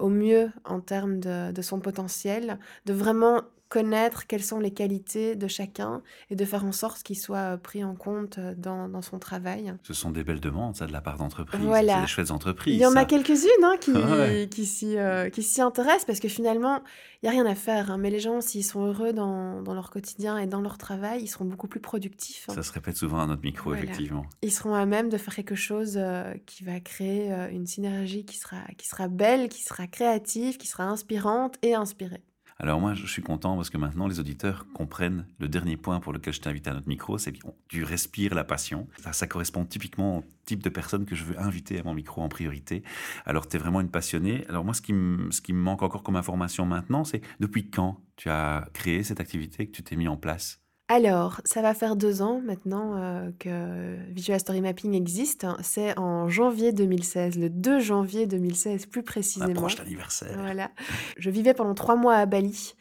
au 0.00 0.08
mieux 0.08 0.50
en 0.64 0.80
termes 0.80 1.18
de, 1.18 1.52
de 1.52 1.62
son 1.62 1.80
potentiel, 1.80 2.58
de 2.86 2.92
vraiment 2.92 3.42
connaître 3.70 4.26
quelles 4.26 4.42
sont 4.42 4.58
les 4.58 4.72
qualités 4.72 5.36
de 5.36 5.46
chacun 5.46 6.02
et 6.28 6.36
de 6.36 6.44
faire 6.44 6.64
en 6.64 6.72
sorte 6.72 7.04
qu'il 7.04 7.16
soit 7.16 7.54
euh, 7.54 7.56
pris 7.56 7.84
en 7.84 7.94
compte 7.94 8.38
euh, 8.38 8.52
dans, 8.56 8.88
dans, 8.88 9.00
son 9.00 9.18
travail. 9.20 9.72
Ce 9.84 9.94
sont 9.94 10.10
des 10.10 10.24
belles 10.24 10.40
demandes, 10.40 10.74
ça, 10.74 10.86
de 10.86 10.92
la 10.92 11.00
part 11.00 11.16
d'entreprises. 11.16 11.60
Voilà. 11.60 11.94
C'est 11.94 12.00
des 12.00 12.06
chouettes 12.08 12.30
entreprises. 12.32 12.74
Il 12.74 12.80
y 12.80 12.84
en 12.84 12.96
a 12.96 13.04
quelques-unes 13.04 13.48
hein, 13.62 13.76
qui, 13.80 13.92
euh, 14.98 15.30
qui 15.30 15.42
s'y 15.42 15.60
intéressent 15.62 16.04
parce 16.04 16.18
que 16.18 16.28
finalement, 16.28 16.82
il 17.22 17.26
n'y 17.26 17.28
a 17.28 17.32
rien 17.32 17.46
à 17.46 17.54
faire. 17.54 17.92
Hein, 17.92 17.98
mais 17.98 18.10
les 18.10 18.18
gens, 18.18 18.40
s'ils 18.40 18.64
sont 18.64 18.84
heureux 18.84 19.12
dans, 19.12 19.62
dans, 19.62 19.74
leur 19.74 19.90
quotidien 19.90 20.36
et 20.36 20.46
dans 20.46 20.60
leur 20.60 20.76
travail, 20.76 21.22
ils 21.22 21.28
seront 21.28 21.44
beaucoup 21.44 21.68
plus 21.68 21.80
productifs. 21.80 22.46
Hein. 22.48 22.54
Ça 22.54 22.64
se 22.64 22.72
répète 22.72 22.96
souvent 22.96 23.20
à 23.20 23.26
notre 23.26 23.42
micro, 23.42 23.72
effectivement. 23.72 24.26
Ils 24.42 24.52
seront 24.52 24.74
à 24.74 24.84
même 24.84 25.08
de 25.10 25.16
faire 25.16 25.34
quelque 25.36 25.54
chose 25.54 25.98
qui 26.46 26.64
va 26.64 26.80
créer 26.80 27.32
une 27.52 27.68
synergie 27.68 28.24
qui 28.24 28.36
sera, 28.36 28.62
qui 28.76 28.88
sera 28.88 29.06
belle, 29.06 29.48
qui 29.48 29.62
sera 29.62 29.86
créative, 29.86 30.56
qui 30.56 30.66
sera 30.66 30.84
inspirante 30.84 31.54
et 31.62 31.74
inspirée. 31.74 32.22
Alors 32.62 32.78
moi, 32.78 32.92
je 32.92 33.06
suis 33.06 33.22
content 33.22 33.56
parce 33.56 33.70
que 33.70 33.78
maintenant, 33.78 34.06
les 34.06 34.20
auditeurs 34.20 34.66
comprennent 34.74 35.24
le 35.38 35.48
dernier 35.48 35.78
point 35.78 35.98
pour 35.98 36.12
lequel 36.12 36.34
je 36.34 36.42
t'invite 36.42 36.68
à 36.68 36.74
notre 36.74 36.88
micro, 36.88 37.16
c'est 37.16 37.32
que 37.32 37.38
tu 37.68 37.84
respires 37.84 38.34
la 38.34 38.44
passion. 38.44 38.86
Ça, 38.98 39.14
ça, 39.14 39.26
correspond 39.26 39.64
typiquement 39.64 40.18
au 40.18 40.24
type 40.44 40.62
de 40.62 40.68
personne 40.68 41.06
que 41.06 41.14
je 41.14 41.24
veux 41.24 41.40
inviter 41.40 41.80
à 41.80 41.82
mon 41.84 41.94
micro 41.94 42.20
en 42.20 42.28
priorité. 42.28 42.82
Alors, 43.24 43.48
tu 43.48 43.56
es 43.56 43.58
vraiment 43.58 43.80
une 43.80 43.90
passionnée. 43.90 44.44
Alors 44.50 44.62
moi, 44.62 44.74
ce 44.74 44.82
qui, 44.82 44.92
me, 44.92 45.30
ce 45.30 45.40
qui 45.40 45.54
me 45.54 45.58
manque 45.58 45.82
encore 45.82 46.02
comme 46.02 46.16
information 46.16 46.66
maintenant, 46.66 47.02
c'est 47.04 47.22
depuis 47.40 47.70
quand 47.70 47.98
tu 48.16 48.28
as 48.28 48.68
créé 48.74 49.04
cette 49.04 49.20
activité, 49.20 49.66
que 49.66 49.72
tu 49.72 49.82
t'es 49.82 49.96
mis 49.96 50.08
en 50.08 50.18
place? 50.18 50.60
Alors, 50.92 51.40
ça 51.44 51.62
va 51.62 51.72
faire 51.72 51.94
deux 51.94 52.20
ans 52.20 52.40
maintenant 52.44 52.96
euh, 52.96 53.30
que 53.38 53.96
Visual 54.12 54.40
Story 54.40 54.60
Mapping 54.60 54.92
existe. 54.94 55.46
C'est 55.62 55.96
en 55.96 56.28
janvier 56.28 56.72
2016, 56.72 57.38
le 57.38 57.48
2 57.48 57.78
janvier 57.78 58.26
2016 58.26 58.86
plus 58.86 59.04
précisément. 59.04 59.52
Approche 59.52 59.78
l'anniversaire. 59.78 60.36
Voilà. 60.36 60.72
Je 61.16 61.30
vivais 61.30 61.54
pendant 61.54 61.74
trois 61.74 61.94
mois 61.94 62.16
à 62.16 62.26
Bali 62.26 62.74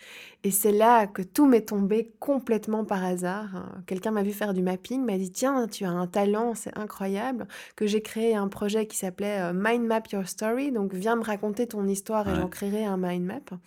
et 0.45 0.51
c'est 0.51 0.71
là 0.71 1.05
que 1.05 1.21
tout 1.21 1.45
m'est 1.45 1.67
tombé 1.67 2.13
complètement 2.19 2.85
par 2.85 3.03
hasard. 3.03 3.73
Quelqu'un 3.85 4.11
m'a 4.11 4.23
vu 4.23 4.31
faire 4.31 4.53
du 4.53 4.61
mapping, 4.61 5.03
m'a 5.03 5.17
dit 5.17 5.31
Tiens, 5.31 5.67
tu 5.67 5.83
as 5.83 5.89
un 5.89 6.07
talent, 6.07 6.55
c'est 6.55 6.77
incroyable. 6.77 7.45
Que 7.75 7.85
j'ai 7.87 8.01
créé 8.01 8.35
un 8.35 8.47
projet 8.47 8.85
qui 8.85 8.95
s'appelait 8.95 9.41
euh, 9.41 9.53
Mind 9.53 9.85
Map 9.85 10.03
Your 10.13 10.25
Story. 10.29 10.71
Donc, 10.71 10.93
viens 10.93 11.17
me 11.17 11.23
raconter 11.23 11.67
ton 11.67 11.85
histoire 11.87 12.29
et 12.29 12.35
j'en 12.35 12.47
créerai 12.47 12.85
un 12.85 12.95
mind 12.95 13.25
map. 13.25 13.57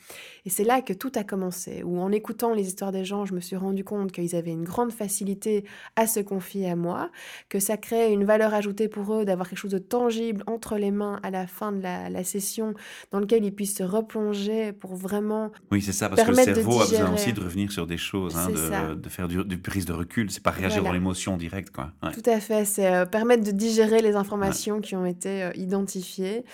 Et 0.47 0.51
c'est 0.51 0.65
là 0.65 0.81
que 0.81 0.95
tout 0.95 1.13
a 1.15 1.25
commencé. 1.25 1.83
Où 1.83 2.01
en 2.01 2.11
écoutant 2.11 2.55
les 2.55 2.67
histoires 2.69 2.91
des 2.91 3.05
gens, 3.05 3.27
je 3.27 3.35
me 3.35 3.41
suis 3.41 3.57
rendu 3.57 3.85
compte 3.85 4.11
qu'ils 4.11 4.35
avaient 4.35 4.51
une 4.51 4.65
grande 4.65 4.93
facilité 4.93 5.67
à 5.97 6.07
se 6.07 6.21
confier 6.21 6.71
à 6.71 6.77
moi, 6.77 7.11
que 7.51 7.61
ça 7.61 7.77
créait 7.77 8.15
une 8.15 8.25
valeur 8.25 8.55
ajoutée 8.55 8.89
pour 8.89 9.13
eux 9.15 9.27
d'avoir 9.27 9.47
quelque 9.47 9.59
chose 9.59 9.73
de 9.73 9.79
tangible 9.79 10.43
entre 10.47 10.77
les 10.77 10.91
mains 10.91 11.21
à 11.23 11.31
la 11.31 11.47
fin 11.47 11.73
de 11.73 11.83
la, 11.83 12.25
session, 12.25 12.73
dans 13.11 13.21
lequel 13.21 13.45
ils 13.45 13.55
puissent 13.55 13.77
se 13.77 13.83
replonger 13.83 14.73
pour 14.73 14.95
vraiment. 14.95 15.51
Oui, 15.71 15.83
c'est 15.83 15.93
ça, 15.93 16.09
parce 16.09 16.23
que 16.23 16.62
cerveau 16.63 16.81
a 16.81 16.87
besoin 16.87 17.15
aussi 17.15 17.33
de 17.33 17.41
revenir 17.41 17.73
sur 17.73 17.87
des 17.87 17.97
choses, 17.97 18.37
hein, 18.37 18.49
de, 18.49 18.95
de, 18.95 19.09
faire 19.09 19.29
du, 19.29 19.59
prise 19.59 19.85
de 19.85 19.93
recul. 19.93 20.31
C'est 20.31 20.43
pas 20.43 20.51
réagir 20.51 20.83
dans 20.83 20.93
l'émotion 20.93 21.37
directe. 21.37 21.71
Quoi. 21.71 21.93
Tout 22.13 22.23
à 22.31 22.41
fait. 22.41 22.65
C'est 22.65 22.87
euh, 22.87 23.07
permettre 23.07 23.45
de 23.45 23.51
digérer 23.51 24.03
les 24.03 24.15
informations 24.15 24.81
qui 24.81 24.97
ont 24.97 25.07
été 25.07 25.43
euh, 25.43 25.51
identifiées. 25.55 26.45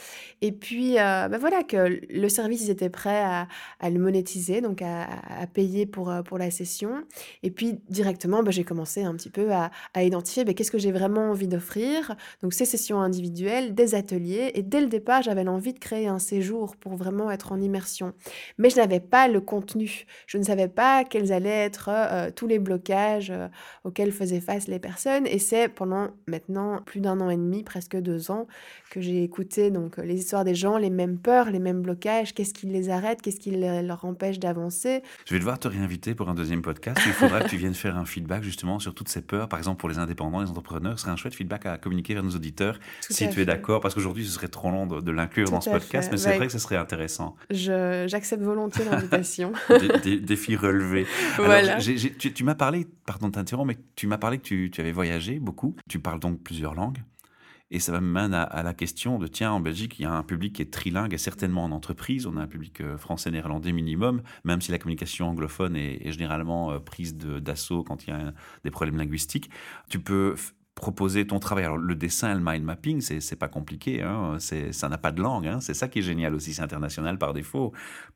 Et 0.40 0.52
puis, 0.52 0.98
euh, 0.98 1.28
bah 1.28 1.38
voilà, 1.38 1.62
que 1.62 2.00
le 2.08 2.28
service, 2.28 2.62
ils 2.62 2.70
étaient 2.70 2.90
prêts 2.90 3.22
à, 3.22 3.48
à 3.80 3.90
le 3.90 3.98
monétiser, 3.98 4.60
donc 4.60 4.82
à, 4.82 5.08
à, 5.40 5.46
payer 5.46 5.86
pour, 5.86 6.12
pour 6.24 6.38
la 6.38 6.50
session. 6.50 7.02
Et 7.42 7.50
puis, 7.50 7.80
directement, 7.88 8.42
bah, 8.42 8.50
j'ai 8.50 8.64
commencé 8.64 9.02
un 9.02 9.14
petit 9.14 9.30
peu 9.30 9.52
à, 9.52 9.70
à 9.94 10.02
identifier 10.04 10.44
bah, 10.44 10.54
qu'est-ce 10.54 10.70
que 10.70 10.78
j'ai 10.78 10.92
vraiment 10.92 11.30
envie 11.30 11.48
d'offrir. 11.48 12.14
Donc, 12.42 12.52
ces 12.52 12.64
sessions 12.64 13.00
individuelles, 13.00 13.74
des 13.74 13.94
ateliers. 13.94 14.52
Et 14.54 14.62
dès 14.62 14.80
le 14.80 14.86
départ, 14.86 15.22
j'avais 15.22 15.44
l'envie 15.44 15.72
de 15.72 15.78
créer 15.78 16.06
un 16.06 16.18
séjour 16.18 16.76
pour 16.76 16.96
vraiment 16.96 17.30
être 17.30 17.52
en 17.52 17.60
immersion. 17.60 18.12
Mais 18.58 18.70
je 18.70 18.76
n'avais 18.76 19.00
pas 19.00 19.28
le 19.28 19.40
contenu. 19.40 19.97
Je 20.26 20.38
ne 20.38 20.42
savais 20.42 20.68
pas 20.68 21.04
quels 21.04 21.32
allaient 21.32 21.48
être 21.48 21.90
euh, 21.90 22.30
tous 22.34 22.46
les 22.46 22.58
blocages 22.58 23.30
euh, 23.30 23.48
auxquels 23.84 24.12
faisaient 24.12 24.40
face 24.40 24.68
les 24.68 24.78
personnes. 24.78 25.26
Et 25.26 25.38
c'est 25.38 25.68
pendant 25.68 26.08
maintenant 26.26 26.80
plus 26.84 27.00
d'un 27.00 27.20
an 27.20 27.30
et 27.30 27.36
demi, 27.36 27.62
presque 27.62 27.96
deux 27.96 28.30
ans, 28.30 28.46
que 28.90 29.00
j'ai 29.00 29.22
écouté 29.22 29.70
donc 29.70 29.96
les 29.98 30.16
histoires 30.16 30.44
des 30.44 30.54
gens, 30.54 30.78
les 30.78 30.90
mêmes 30.90 31.18
peurs, 31.18 31.50
les 31.50 31.58
mêmes 31.58 31.82
blocages. 31.82 32.34
Qu'est-ce 32.34 32.54
qui 32.54 32.66
les 32.66 32.90
arrête? 32.90 33.22
Qu'est-ce 33.22 33.40
qui 33.40 33.50
leur 33.50 34.04
empêche 34.04 34.38
d'avancer? 34.38 35.02
Je 35.26 35.34
vais 35.34 35.38
devoir 35.38 35.58
te 35.58 35.68
réinviter 35.68 36.14
pour 36.14 36.28
un 36.28 36.34
deuxième 36.34 36.62
podcast. 36.62 37.00
Il 37.06 37.12
faudra 37.12 37.40
que 37.40 37.48
tu 37.48 37.56
viennes 37.56 37.74
faire 37.74 37.96
un 37.96 38.04
feedback 38.04 38.42
justement 38.42 38.78
sur 38.78 38.94
toutes 38.94 39.08
ces 39.08 39.22
peurs. 39.22 39.48
Par 39.48 39.58
exemple, 39.58 39.78
pour 39.78 39.88
les 39.88 39.98
indépendants, 39.98 40.40
les 40.40 40.50
entrepreneurs, 40.50 40.98
ce 40.98 41.02
serait 41.02 41.12
un 41.12 41.16
chouette 41.16 41.34
feedback 41.34 41.66
à 41.66 41.78
communiquer 41.78 42.14
vers 42.14 42.22
nos 42.22 42.30
auditeurs 42.30 42.78
si 43.00 43.28
tu 43.28 43.40
es 43.40 43.44
d'accord. 43.44 43.80
Parce 43.80 43.94
qu'aujourd'hui, 43.94 44.24
ce 44.24 44.32
serait 44.32 44.48
trop 44.48 44.70
long 44.70 44.86
de, 44.86 45.10
l'inclure 45.10 45.50
dans 45.50 45.60
ce 45.60 45.70
podcast, 45.70 46.08
mais 46.10 46.18
c'est 46.18 46.36
vrai 46.36 46.46
que 46.46 46.52
ce 46.52 46.58
serait 46.58 46.76
intéressant. 46.76 47.36
J'accepte 47.50 48.42
volontiers 48.42 48.84
l'invitation. 48.90 49.52
défi 50.22 50.56
relevé. 50.56 51.06
voilà. 51.36 51.78
tu, 51.78 52.44
m'as 52.44 52.54
parlé, 52.54 52.86
pardon 53.06 53.28
de 53.28 53.32
t'interrompre, 53.32 53.68
mais 53.68 53.78
tu 53.96 54.06
m'as 54.06 54.18
parlé 54.18 54.38
que 54.38 54.42
tu, 54.42 54.70
avais 54.78 54.92
voyagé 54.92 55.38
beaucoup. 55.38 55.76
Tu 55.88 55.98
parles 55.98 56.20
donc 56.20 56.42
plusieurs 56.42 56.74
langues. 56.74 56.98
Et 57.70 57.80
ça 57.80 57.92
m'amène 57.92 58.32
à, 58.32 58.44
à, 58.44 58.62
la 58.62 58.72
question 58.72 59.18
de, 59.18 59.26
tiens, 59.26 59.52
en 59.52 59.60
Belgique, 59.60 59.98
il 59.98 60.02
y 60.02 60.06
a 60.06 60.12
un 60.12 60.22
public 60.22 60.54
qui 60.54 60.62
est 60.62 60.72
trilingue 60.72 61.12
et 61.12 61.18
certainement 61.18 61.64
en 61.64 61.70
entreprise. 61.70 62.26
On 62.26 62.38
a 62.38 62.40
un 62.40 62.46
public 62.46 62.80
euh, 62.80 62.96
français-néerlandais 62.96 63.72
minimum, 63.72 64.22
même 64.44 64.62
si 64.62 64.72
la 64.72 64.78
communication 64.78 65.28
anglophone 65.28 65.76
est, 65.76 66.10
généralement 66.10 66.72
euh, 66.72 66.78
prise 66.78 67.14
d'assaut 67.14 67.84
quand 67.84 68.06
il 68.06 68.10
y 68.10 68.12
a 68.14 68.32
des 68.64 68.70
problèmes 68.70 68.96
linguistiques. 68.96 69.50
Tu 69.90 69.98
peux 69.98 70.34
proposer 70.78 71.26
ton 71.26 71.40
travail. 71.40 71.64
Alors, 71.64 71.76
le 71.76 71.94
dessin 71.96 72.30
et 72.30 72.34
le 72.34 72.40
mind 72.40 72.64
mapping, 72.64 73.00
c'est 73.00 73.36
pas 73.36 73.48
compliqué, 73.48 74.02
hein, 74.02 74.38
ça 74.38 74.88
n'a 74.88 74.96
pas 74.96 75.10
de 75.10 75.20
langue, 75.20 75.46
hein, 75.46 75.60
c'est 75.60 75.74
ça 75.74 75.88
qui 75.88 75.98
est 75.98 76.02
génial 76.02 76.34
aussi, 76.34 76.54
c'est 76.54 76.62
international 76.62 77.18
par 77.18 77.34
défaut. 77.34 77.72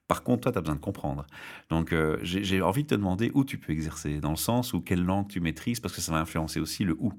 Par 0.06 0.22
contre, 0.22 0.42
toi, 0.42 0.52
tu 0.52 0.58
as 0.58 0.60
besoin 0.60 0.76
de 0.76 0.80
comprendre. 0.80 1.26
Donc, 1.70 1.92
euh, 1.92 2.18
j'ai 2.22 2.62
envie 2.62 2.84
de 2.84 2.88
te 2.88 2.94
demander 2.94 3.32
où 3.34 3.44
tu 3.44 3.58
peux 3.58 3.72
exercer, 3.72 4.20
dans 4.20 4.30
le 4.30 4.36
sens 4.36 4.74
où 4.74 4.80
quelle 4.80 5.02
langue 5.04 5.28
tu 5.28 5.40
maîtrises, 5.40 5.80
parce 5.80 5.94
que 5.94 6.00
ça 6.00 6.12
va 6.12 6.18
influencer 6.18 6.60
aussi 6.60 6.84
le 6.84 6.96
où. 7.00 7.12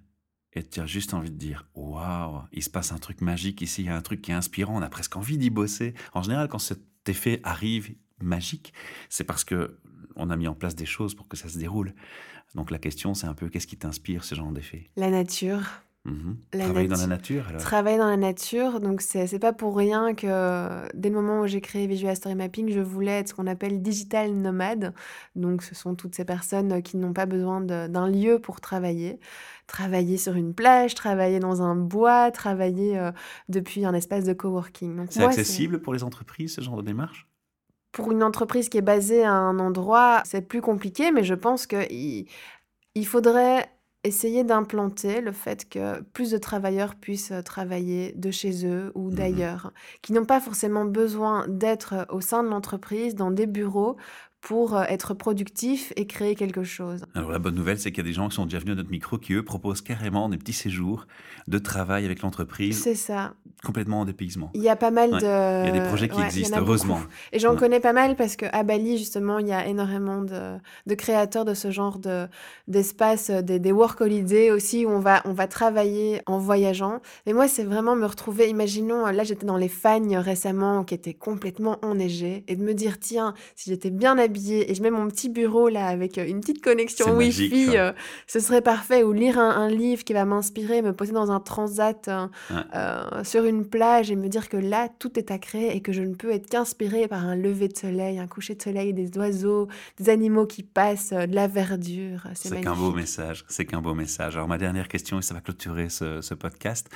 et 0.58 0.64
tu 0.64 0.80
as 0.80 0.86
juste 0.86 1.14
envie 1.14 1.32
de 1.32 1.38
dire 1.38 1.68
waouh, 1.76 2.42
il 2.52 2.64
se 2.64 2.70
passe 2.70 2.92
un 2.92 2.98
truc 2.98 3.22
magique 3.22 3.62
ici, 3.62 3.84
il 3.84 3.86
y 3.86 3.90
a 3.90 3.96
un 3.96 4.02
truc 4.02 4.22
qui 4.22 4.32
est 4.32 4.36
inspirant, 4.36 4.78
on 4.78 4.82
a 4.82 4.90
presque 4.90 5.16
envie 5.16 5.38
d'y 5.38 5.50
bosser. 5.50 5.94
En 6.14 6.24
général, 6.24 6.48
quand 6.48 6.60
cet 6.60 6.82
effet 7.08 7.40
arrive 7.44 7.96
magique, 8.20 8.74
c'est 9.10 9.24
parce 9.24 9.44
que 9.44 9.80
on 10.16 10.30
a 10.30 10.36
mis 10.36 10.48
en 10.48 10.56
place 10.56 10.76
des 10.76 10.86
choses 10.86 11.14
pour 11.14 11.28
que 11.28 11.38
ça 11.38 11.48
se 11.48 11.58
déroule. 11.60 11.94
Donc 12.56 12.72
la 12.72 12.80
question, 12.80 13.14
c'est 13.14 13.28
un 13.28 13.34
peu 13.34 13.50
qu'est-ce 13.50 13.68
qui 13.68 13.78
t'inspire 13.78 14.24
ce 14.24 14.34
genre 14.34 14.52
d'effet? 14.52 14.90
La 14.96 15.12
nature. 15.12 15.62
La 16.54 16.66
Travailler 16.66 16.88
dans 16.88 16.98
la 16.98 17.08
nature 17.08 17.48
alors 17.48 17.62
travailler 17.62 17.98
dans 17.98 18.08
la 18.08 18.18
nature, 18.18 18.80
donc 18.80 19.02
c'est 19.02 19.40
pas 19.40 19.54
pour 19.54 19.76
rien 19.76 20.14
que 20.14 20.88
dès 20.94 21.10
le 21.10 21.16
moment 21.16 21.42
où 21.42 21.48
j'ai 21.48 21.62
créé 21.62 21.86
Visual 21.88 22.16
Story 22.16 22.36
Mapping, 22.36 22.70
je 22.72 22.80
voulais 22.80 23.20
être 23.20 23.30
ce 23.30 23.34
qu'on 23.34 23.48
appelle 23.48 23.82
digital 23.82 24.34
nomade. 24.34 24.94
Donc 25.36 25.64
ce 25.64 25.76
sont 25.76 25.96
toutes 25.96 26.16
ces 26.16 26.26
personnes 26.26 26.82
qui 26.82 26.98
n'ont 26.98 27.14
pas 27.14 27.26
besoin 27.26 27.62
d'un 27.62 28.08
lieu 28.08 28.40
pour 28.40 28.62
travailler. 28.62 29.20
Travailler 29.68 30.18
sur 30.18 30.36
une 30.36 30.54
plage, 30.54 30.96
travailler 30.96 31.40
dans 31.40 31.62
un 31.62 31.76
bois, 31.76 32.32
travailler, 32.32 32.98
heu, 32.98 33.12
depuis 33.50 33.86
un 33.86 33.94
espace 33.94 34.24
de 34.24 34.32
coworking. 34.32 35.06
C'est 35.10 35.24
accessible 35.24 35.82
pour 35.82 35.94
les 35.94 36.04
entreprises, 36.04 36.56
ce 36.56 36.62
genre 36.62 36.78
de 36.78 36.84
démarche? 36.84 37.28
pour 37.94 38.12
une 38.12 38.22
entreprise 38.22 38.70
qui 38.70 38.78
est 38.78 38.82
basée 38.82 39.24
à 39.24 39.34
un 39.34 39.58
endroit, 39.58 40.22
c'est 40.24 40.48
plus 40.48 40.62
compliqué, 40.62 41.12
mais 41.12 41.24
je 41.24 41.34
pense 41.34 41.66
qu'il 41.66 42.28
il 42.94 43.08
faudrait 43.08 43.66
essayer 44.08 44.44
d'implanter 44.44 45.22
le 45.22 45.32
fait 45.32 45.68
que 45.70 46.02
plus 46.02 46.32
de 46.32 46.38
travailleurs 46.38 46.96
puissent, 46.96 47.32
heu, 47.32 47.44
travailler 47.44 48.14
de 48.16 48.32
chez 48.32 48.66
eux 48.66 48.92
ou 48.96 49.12
Mhm. 49.12 49.12
d'ailleurs, 49.12 49.74
qui 50.02 50.14
n'ont 50.14 50.26
pas 50.26 50.40
forcément 50.42 50.86
besoin 50.86 51.46
d'être, 51.48 52.08
au 52.10 52.22
sein 52.22 52.44
de 52.44 52.50
l'entreprise, 52.50 53.16
dans 53.16 53.32
des 53.32 53.48
bureaux 53.48 53.98
pour, 54.48 54.78
heu, 54.78 54.84
être 54.88 55.14
productifs 55.14 55.92
et 55.98 56.08
créer 56.08 56.34
quelque 56.36 56.64
chose. 56.64 57.02
Alors 57.16 57.32
la 57.32 57.40
bonne 57.40 57.56
nouvelle, 57.56 57.78
c'est 57.80 57.92
qu'il 57.92 57.98
y 58.04 58.08
a 58.08 58.10
des 58.10 58.14
gens 58.14 58.30
qui 58.30 58.36
sont 58.36 58.46
déjà 58.46 58.60
venus 58.60 58.74
à 58.74 58.76
notre 58.78 58.90
micro 58.92 59.18
qui, 59.18 59.34
eux, 59.34 59.44
proposent 59.44 59.82
carrément 59.82 60.30
des 60.30 60.38
petits 60.38 60.54
séjours 60.54 61.06
de 61.48 61.58
travail 61.58 62.06
avec 62.06 62.22
l'entreprise, 62.22 62.82
C'est 62.82 62.96
ça. 62.96 63.34
complètement 63.64 64.02
en 64.02 64.06
dépaysement. 64.06 64.50
Il 64.54 64.62
y 64.62 64.70
a 64.70 64.78
pas 64.78 64.92
mal 64.92 65.10
Ouais, 65.12 65.20
il 65.20 65.66
y 65.66 65.70
a 65.70 65.72
des 65.74 65.82
projets 65.82 66.08
de 66.08 66.14
qui 66.14 66.20
ouais, 66.22 66.26
existent, 66.28 66.62
heureusement. 66.62 67.02
et 67.34 67.40
j'en 67.40 67.52
Ouais. 67.52 67.58
connais 67.58 67.80
pas 67.82 67.92
mal 67.92 68.16
parce 68.16 68.36
qu'à 68.38 68.64
Bali, 68.64 68.98
justement, 68.98 69.40
il 69.40 69.48
y 69.48 69.52
a 69.52 69.68
énormément 69.68 70.22
de 70.22 70.58
de 70.86 70.96
créateurs 70.96 71.44
de 71.44 71.54
ce 71.54 71.70
genre 71.72 72.00
de 72.00 72.28
d'espace, 72.68 73.30
heu, 73.30 73.42
des 73.44 73.60
des 73.60 73.72
work 73.74 74.00
holiday 74.00 74.52
aussi 74.52 74.86
où 74.86 74.90
on 74.90 75.00
va 75.00 75.22
on 75.26 75.34
va 75.34 75.48
travailler 75.48 76.22
en 76.26 76.38
voyageant 76.38 77.02
et 77.26 77.34
moi, 77.34 77.48
c'est 77.48 77.64
vraiment 77.64 77.96
me 77.96 78.06
retrouver 78.06 78.48
imaginons, 78.50 79.08
heu, 79.08 79.12
là, 79.12 79.24
j'étais 79.26 79.46
dans 79.46 79.58
les 79.58 79.70
Fagnes 79.70 80.18
récemment 80.18 80.84
qui 80.86 80.94
étaient 80.94 81.14
complètement 81.14 81.78
enneigées 81.84 82.44
et 82.48 82.56
de 82.56 82.64
me 82.64 82.74
dire: 82.74 83.00
«Tiens, 83.00 83.34
si 83.56 83.70
j'étais 83.72 83.90
bien 83.90 84.18
habillée 84.18 84.37
et 84.52 84.74
je 84.76 84.82
mets 84.82 84.92
mon 84.92 85.08
petit 85.08 85.30
bureau 85.30 85.70
là 85.70 85.88
avec, 85.88 86.18
heu, 86.18 86.28
une 86.28 86.40
petite 86.42 86.62
connexion 86.64 87.16
Wi-Fi, 87.18 87.78
heu, 87.78 87.92
ce 88.28 88.40
serait 88.40 88.62
parfait» 88.62 89.04
ou 89.04 89.14
lire 89.14 89.40
un 89.40 89.50
un 89.58 89.70
livre 89.70 90.04
qui 90.04 90.14
va 90.14 90.24
m'inspirer, 90.26 90.82
me 90.82 90.94
poser 90.94 91.14
dans 91.14 91.32
un 91.32 91.40
transat, 91.40 92.08
Ouais. 92.08 92.58
heu, 92.76 93.24
sur 93.24 93.46
une 93.46 93.66
plage 93.66 94.12
et 94.12 94.16
me 94.16 94.28
dire 94.30 94.50
que 94.50 94.58
là, 94.58 94.88
tout 95.00 95.18
est 95.18 95.32
à 95.32 95.38
créer 95.40 95.76
et 95.76 95.82
que 95.82 95.92
je 95.92 96.02
ne 96.04 96.14
peux 96.16 96.32
être 96.32 96.48
qu'inspirée 96.48 97.08
par 97.08 97.26
un 97.26 97.36
lever 97.36 97.68
de 97.70 97.76
soleil, 97.78 98.20
un 98.20 98.28
coucher 98.28 98.56
de 98.56 98.62
soleil, 98.62 98.94
des 98.94 99.18
oiseaux, 99.18 99.68
des 100.00 100.10
animaux 100.10 100.46
qui 100.46 100.64
passent, 100.64 101.10
de 101.12 101.34
la 101.36 101.48
verdure, 101.48 102.28
c'est 102.34 102.62
qu'un 102.62 102.76
beau 102.76 102.92
message, 102.92 103.46
c'est 103.48 103.66
qu'un 103.66 103.82
beau 103.82 103.94
message. 103.94 104.36
Alors 104.36 104.48
ma 104.48 104.58
dernière 104.58 104.88
question, 104.88 105.20
et 105.20 105.22
ça 105.22 105.34
va 105.34 105.42
clôturer 105.42 105.90
ce, 105.90 106.22
ce 106.22 106.34
podcast. 106.34 106.88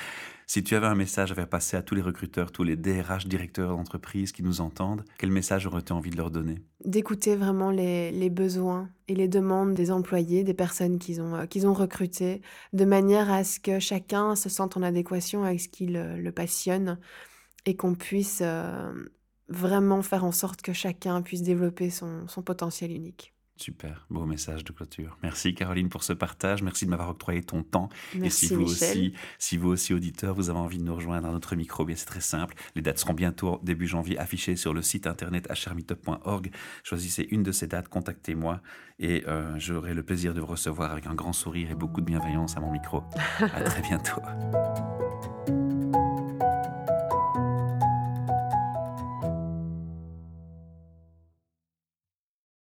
Si 0.54 0.66
tu 0.66 0.76
avais 0.76 0.88
un 0.88 0.96
message 0.96 1.32
à 1.32 1.36
faire 1.36 1.48
passer 1.48 1.78
à 1.78 1.82
tous 1.82 1.96
les 1.96 2.02
recruteurs, 2.02 2.52
tous 2.52 2.64
les 2.64 2.76
DRH, 2.76 3.26
directeurs 3.26 3.70
d'entreprise 3.70 4.34
qui 4.34 4.44
nous 4.44 4.60
entendent, 4.60 5.06
quel 5.18 5.32
message 5.32 5.66
aurais-tu 5.66 5.94
envie 5.94 6.10
de 6.10 6.18
leur 6.18 6.30
donner? 6.30 6.58
D'écouter 6.84 7.38
vraiment 7.38 7.72
les 7.72 8.30
besoins 8.30 8.90
et 9.08 9.16
les 9.16 9.30
demandes 9.30 9.74
des 9.74 9.92
employés, 9.92 10.44
des 10.44 10.54
personnes 10.54 11.00
qu'ils 11.00 11.22
ont, 11.22 11.38
heu, 11.38 11.46
qu'ils 11.46 11.68
ont 11.68 11.74
recrutées, 11.74 12.42
de 12.74 12.84
manière 12.84 13.32
à 13.32 13.46
ce 13.46 13.62
que 13.62 13.80
chacun 13.80 14.36
se 14.36 14.50
sente 14.50 14.76
en 14.76 14.82
adéquation 14.82 15.46
avec 15.46 15.62
ce 15.62 15.70
qui 15.70 15.86
le 15.86 16.30
passionne 16.32 17.00
et 17.66 17.78
qu'on 17.78 17.96
puisse, 17.96 18.42
hem, 18.42 19.08
vraiment 19.48 20.02
faire 20.02 20.26
en 20.26 20.34
sorte 20.34 20.62
que 20.62 20.74
chacun 20.74 21.22
puisse 21.22 21.44
développer 21.44 21.90
son 21.90 22.42
potentiel 22.44 22.92
unique. 22.92 23.34
Super, 23.58 24.08
beau 24.10 24.26
message 24.26 24.64
de 24.64 24.72
clôture. 24.72 25.18
Merci 25.22 25.54
Caroline 25.54 25.90
pour 25.90 26.04
ce 26.04 26.14
partage, 26.14 26.64
merci 26.64 26.86
de 26.86 26.90
m'avoir 26.90 27.10
octroyé 27.10 27.44
ton 27.44 27.62
temps. 27.62 27.90
Et 28.14 28.16
si 28.16 28.20
Merci 28.22 28.56
vous 28.56 28.62
Michel. 28.62 28.90
aussi, 28.90 29.14
si 29.38 29.58
vous 29.58 29.70
aussi 29.70 29.94
auditeurs, 29.94 30.34
vous 30.34 30.50
avez 30.50 30.58
envie 30.58 30.80
de 30.80 30.84
nous 30.84 30.96
rejoindre 30.96 31.28
à 31.28 31.32
notre 31.32 31.56
micro, 31.56 31.86
bien 31.86 31.96
c'est 31.96 32.08
très 32.08 32.22
simple. 32.22 32.56
Les 32.76 32.82
dates 32.82 32.98
seront 32.98 33.14
bientôt 33.14 33.60
début 33.62 33.86
janvier 33.86 34.18
affichées 34.18 34.56
sur 34.56 34.74
le 34.74 34.82
site 34.82 35.06
internet 35.06 35.48
hrmeetup.org. 35.48 36.50
Choisissez 36.84 37.28
une 37.30 37.44
de 37.44 37.52
ces 37.52 37.68
dates, 37.68 37.88
contactez-moi 37.88 38.62
et 38.98 39.24
euh, 39.28 39.54
j'aurai 39.60 39.94
le 39.94 40.02
plaisir 40.02 40.34
de 40.34 40.40
vous 40.40 40.48
recevoir 40.48 40.92
avec 40.92 41.06
un 41.06 41.14
grand 41.14 41.34
sourire 41.34 41.70
et 41.70 41.76
beaucoup 41.76 42.02
de 42.02 42.06
bienveillance 42.08 42.58
à 42.58 42.62
mon 42.62 42.72
micro. 42.72 43.04
À 43.40 43.62
très 43.62 43.82
bientôt. 43.84 44.22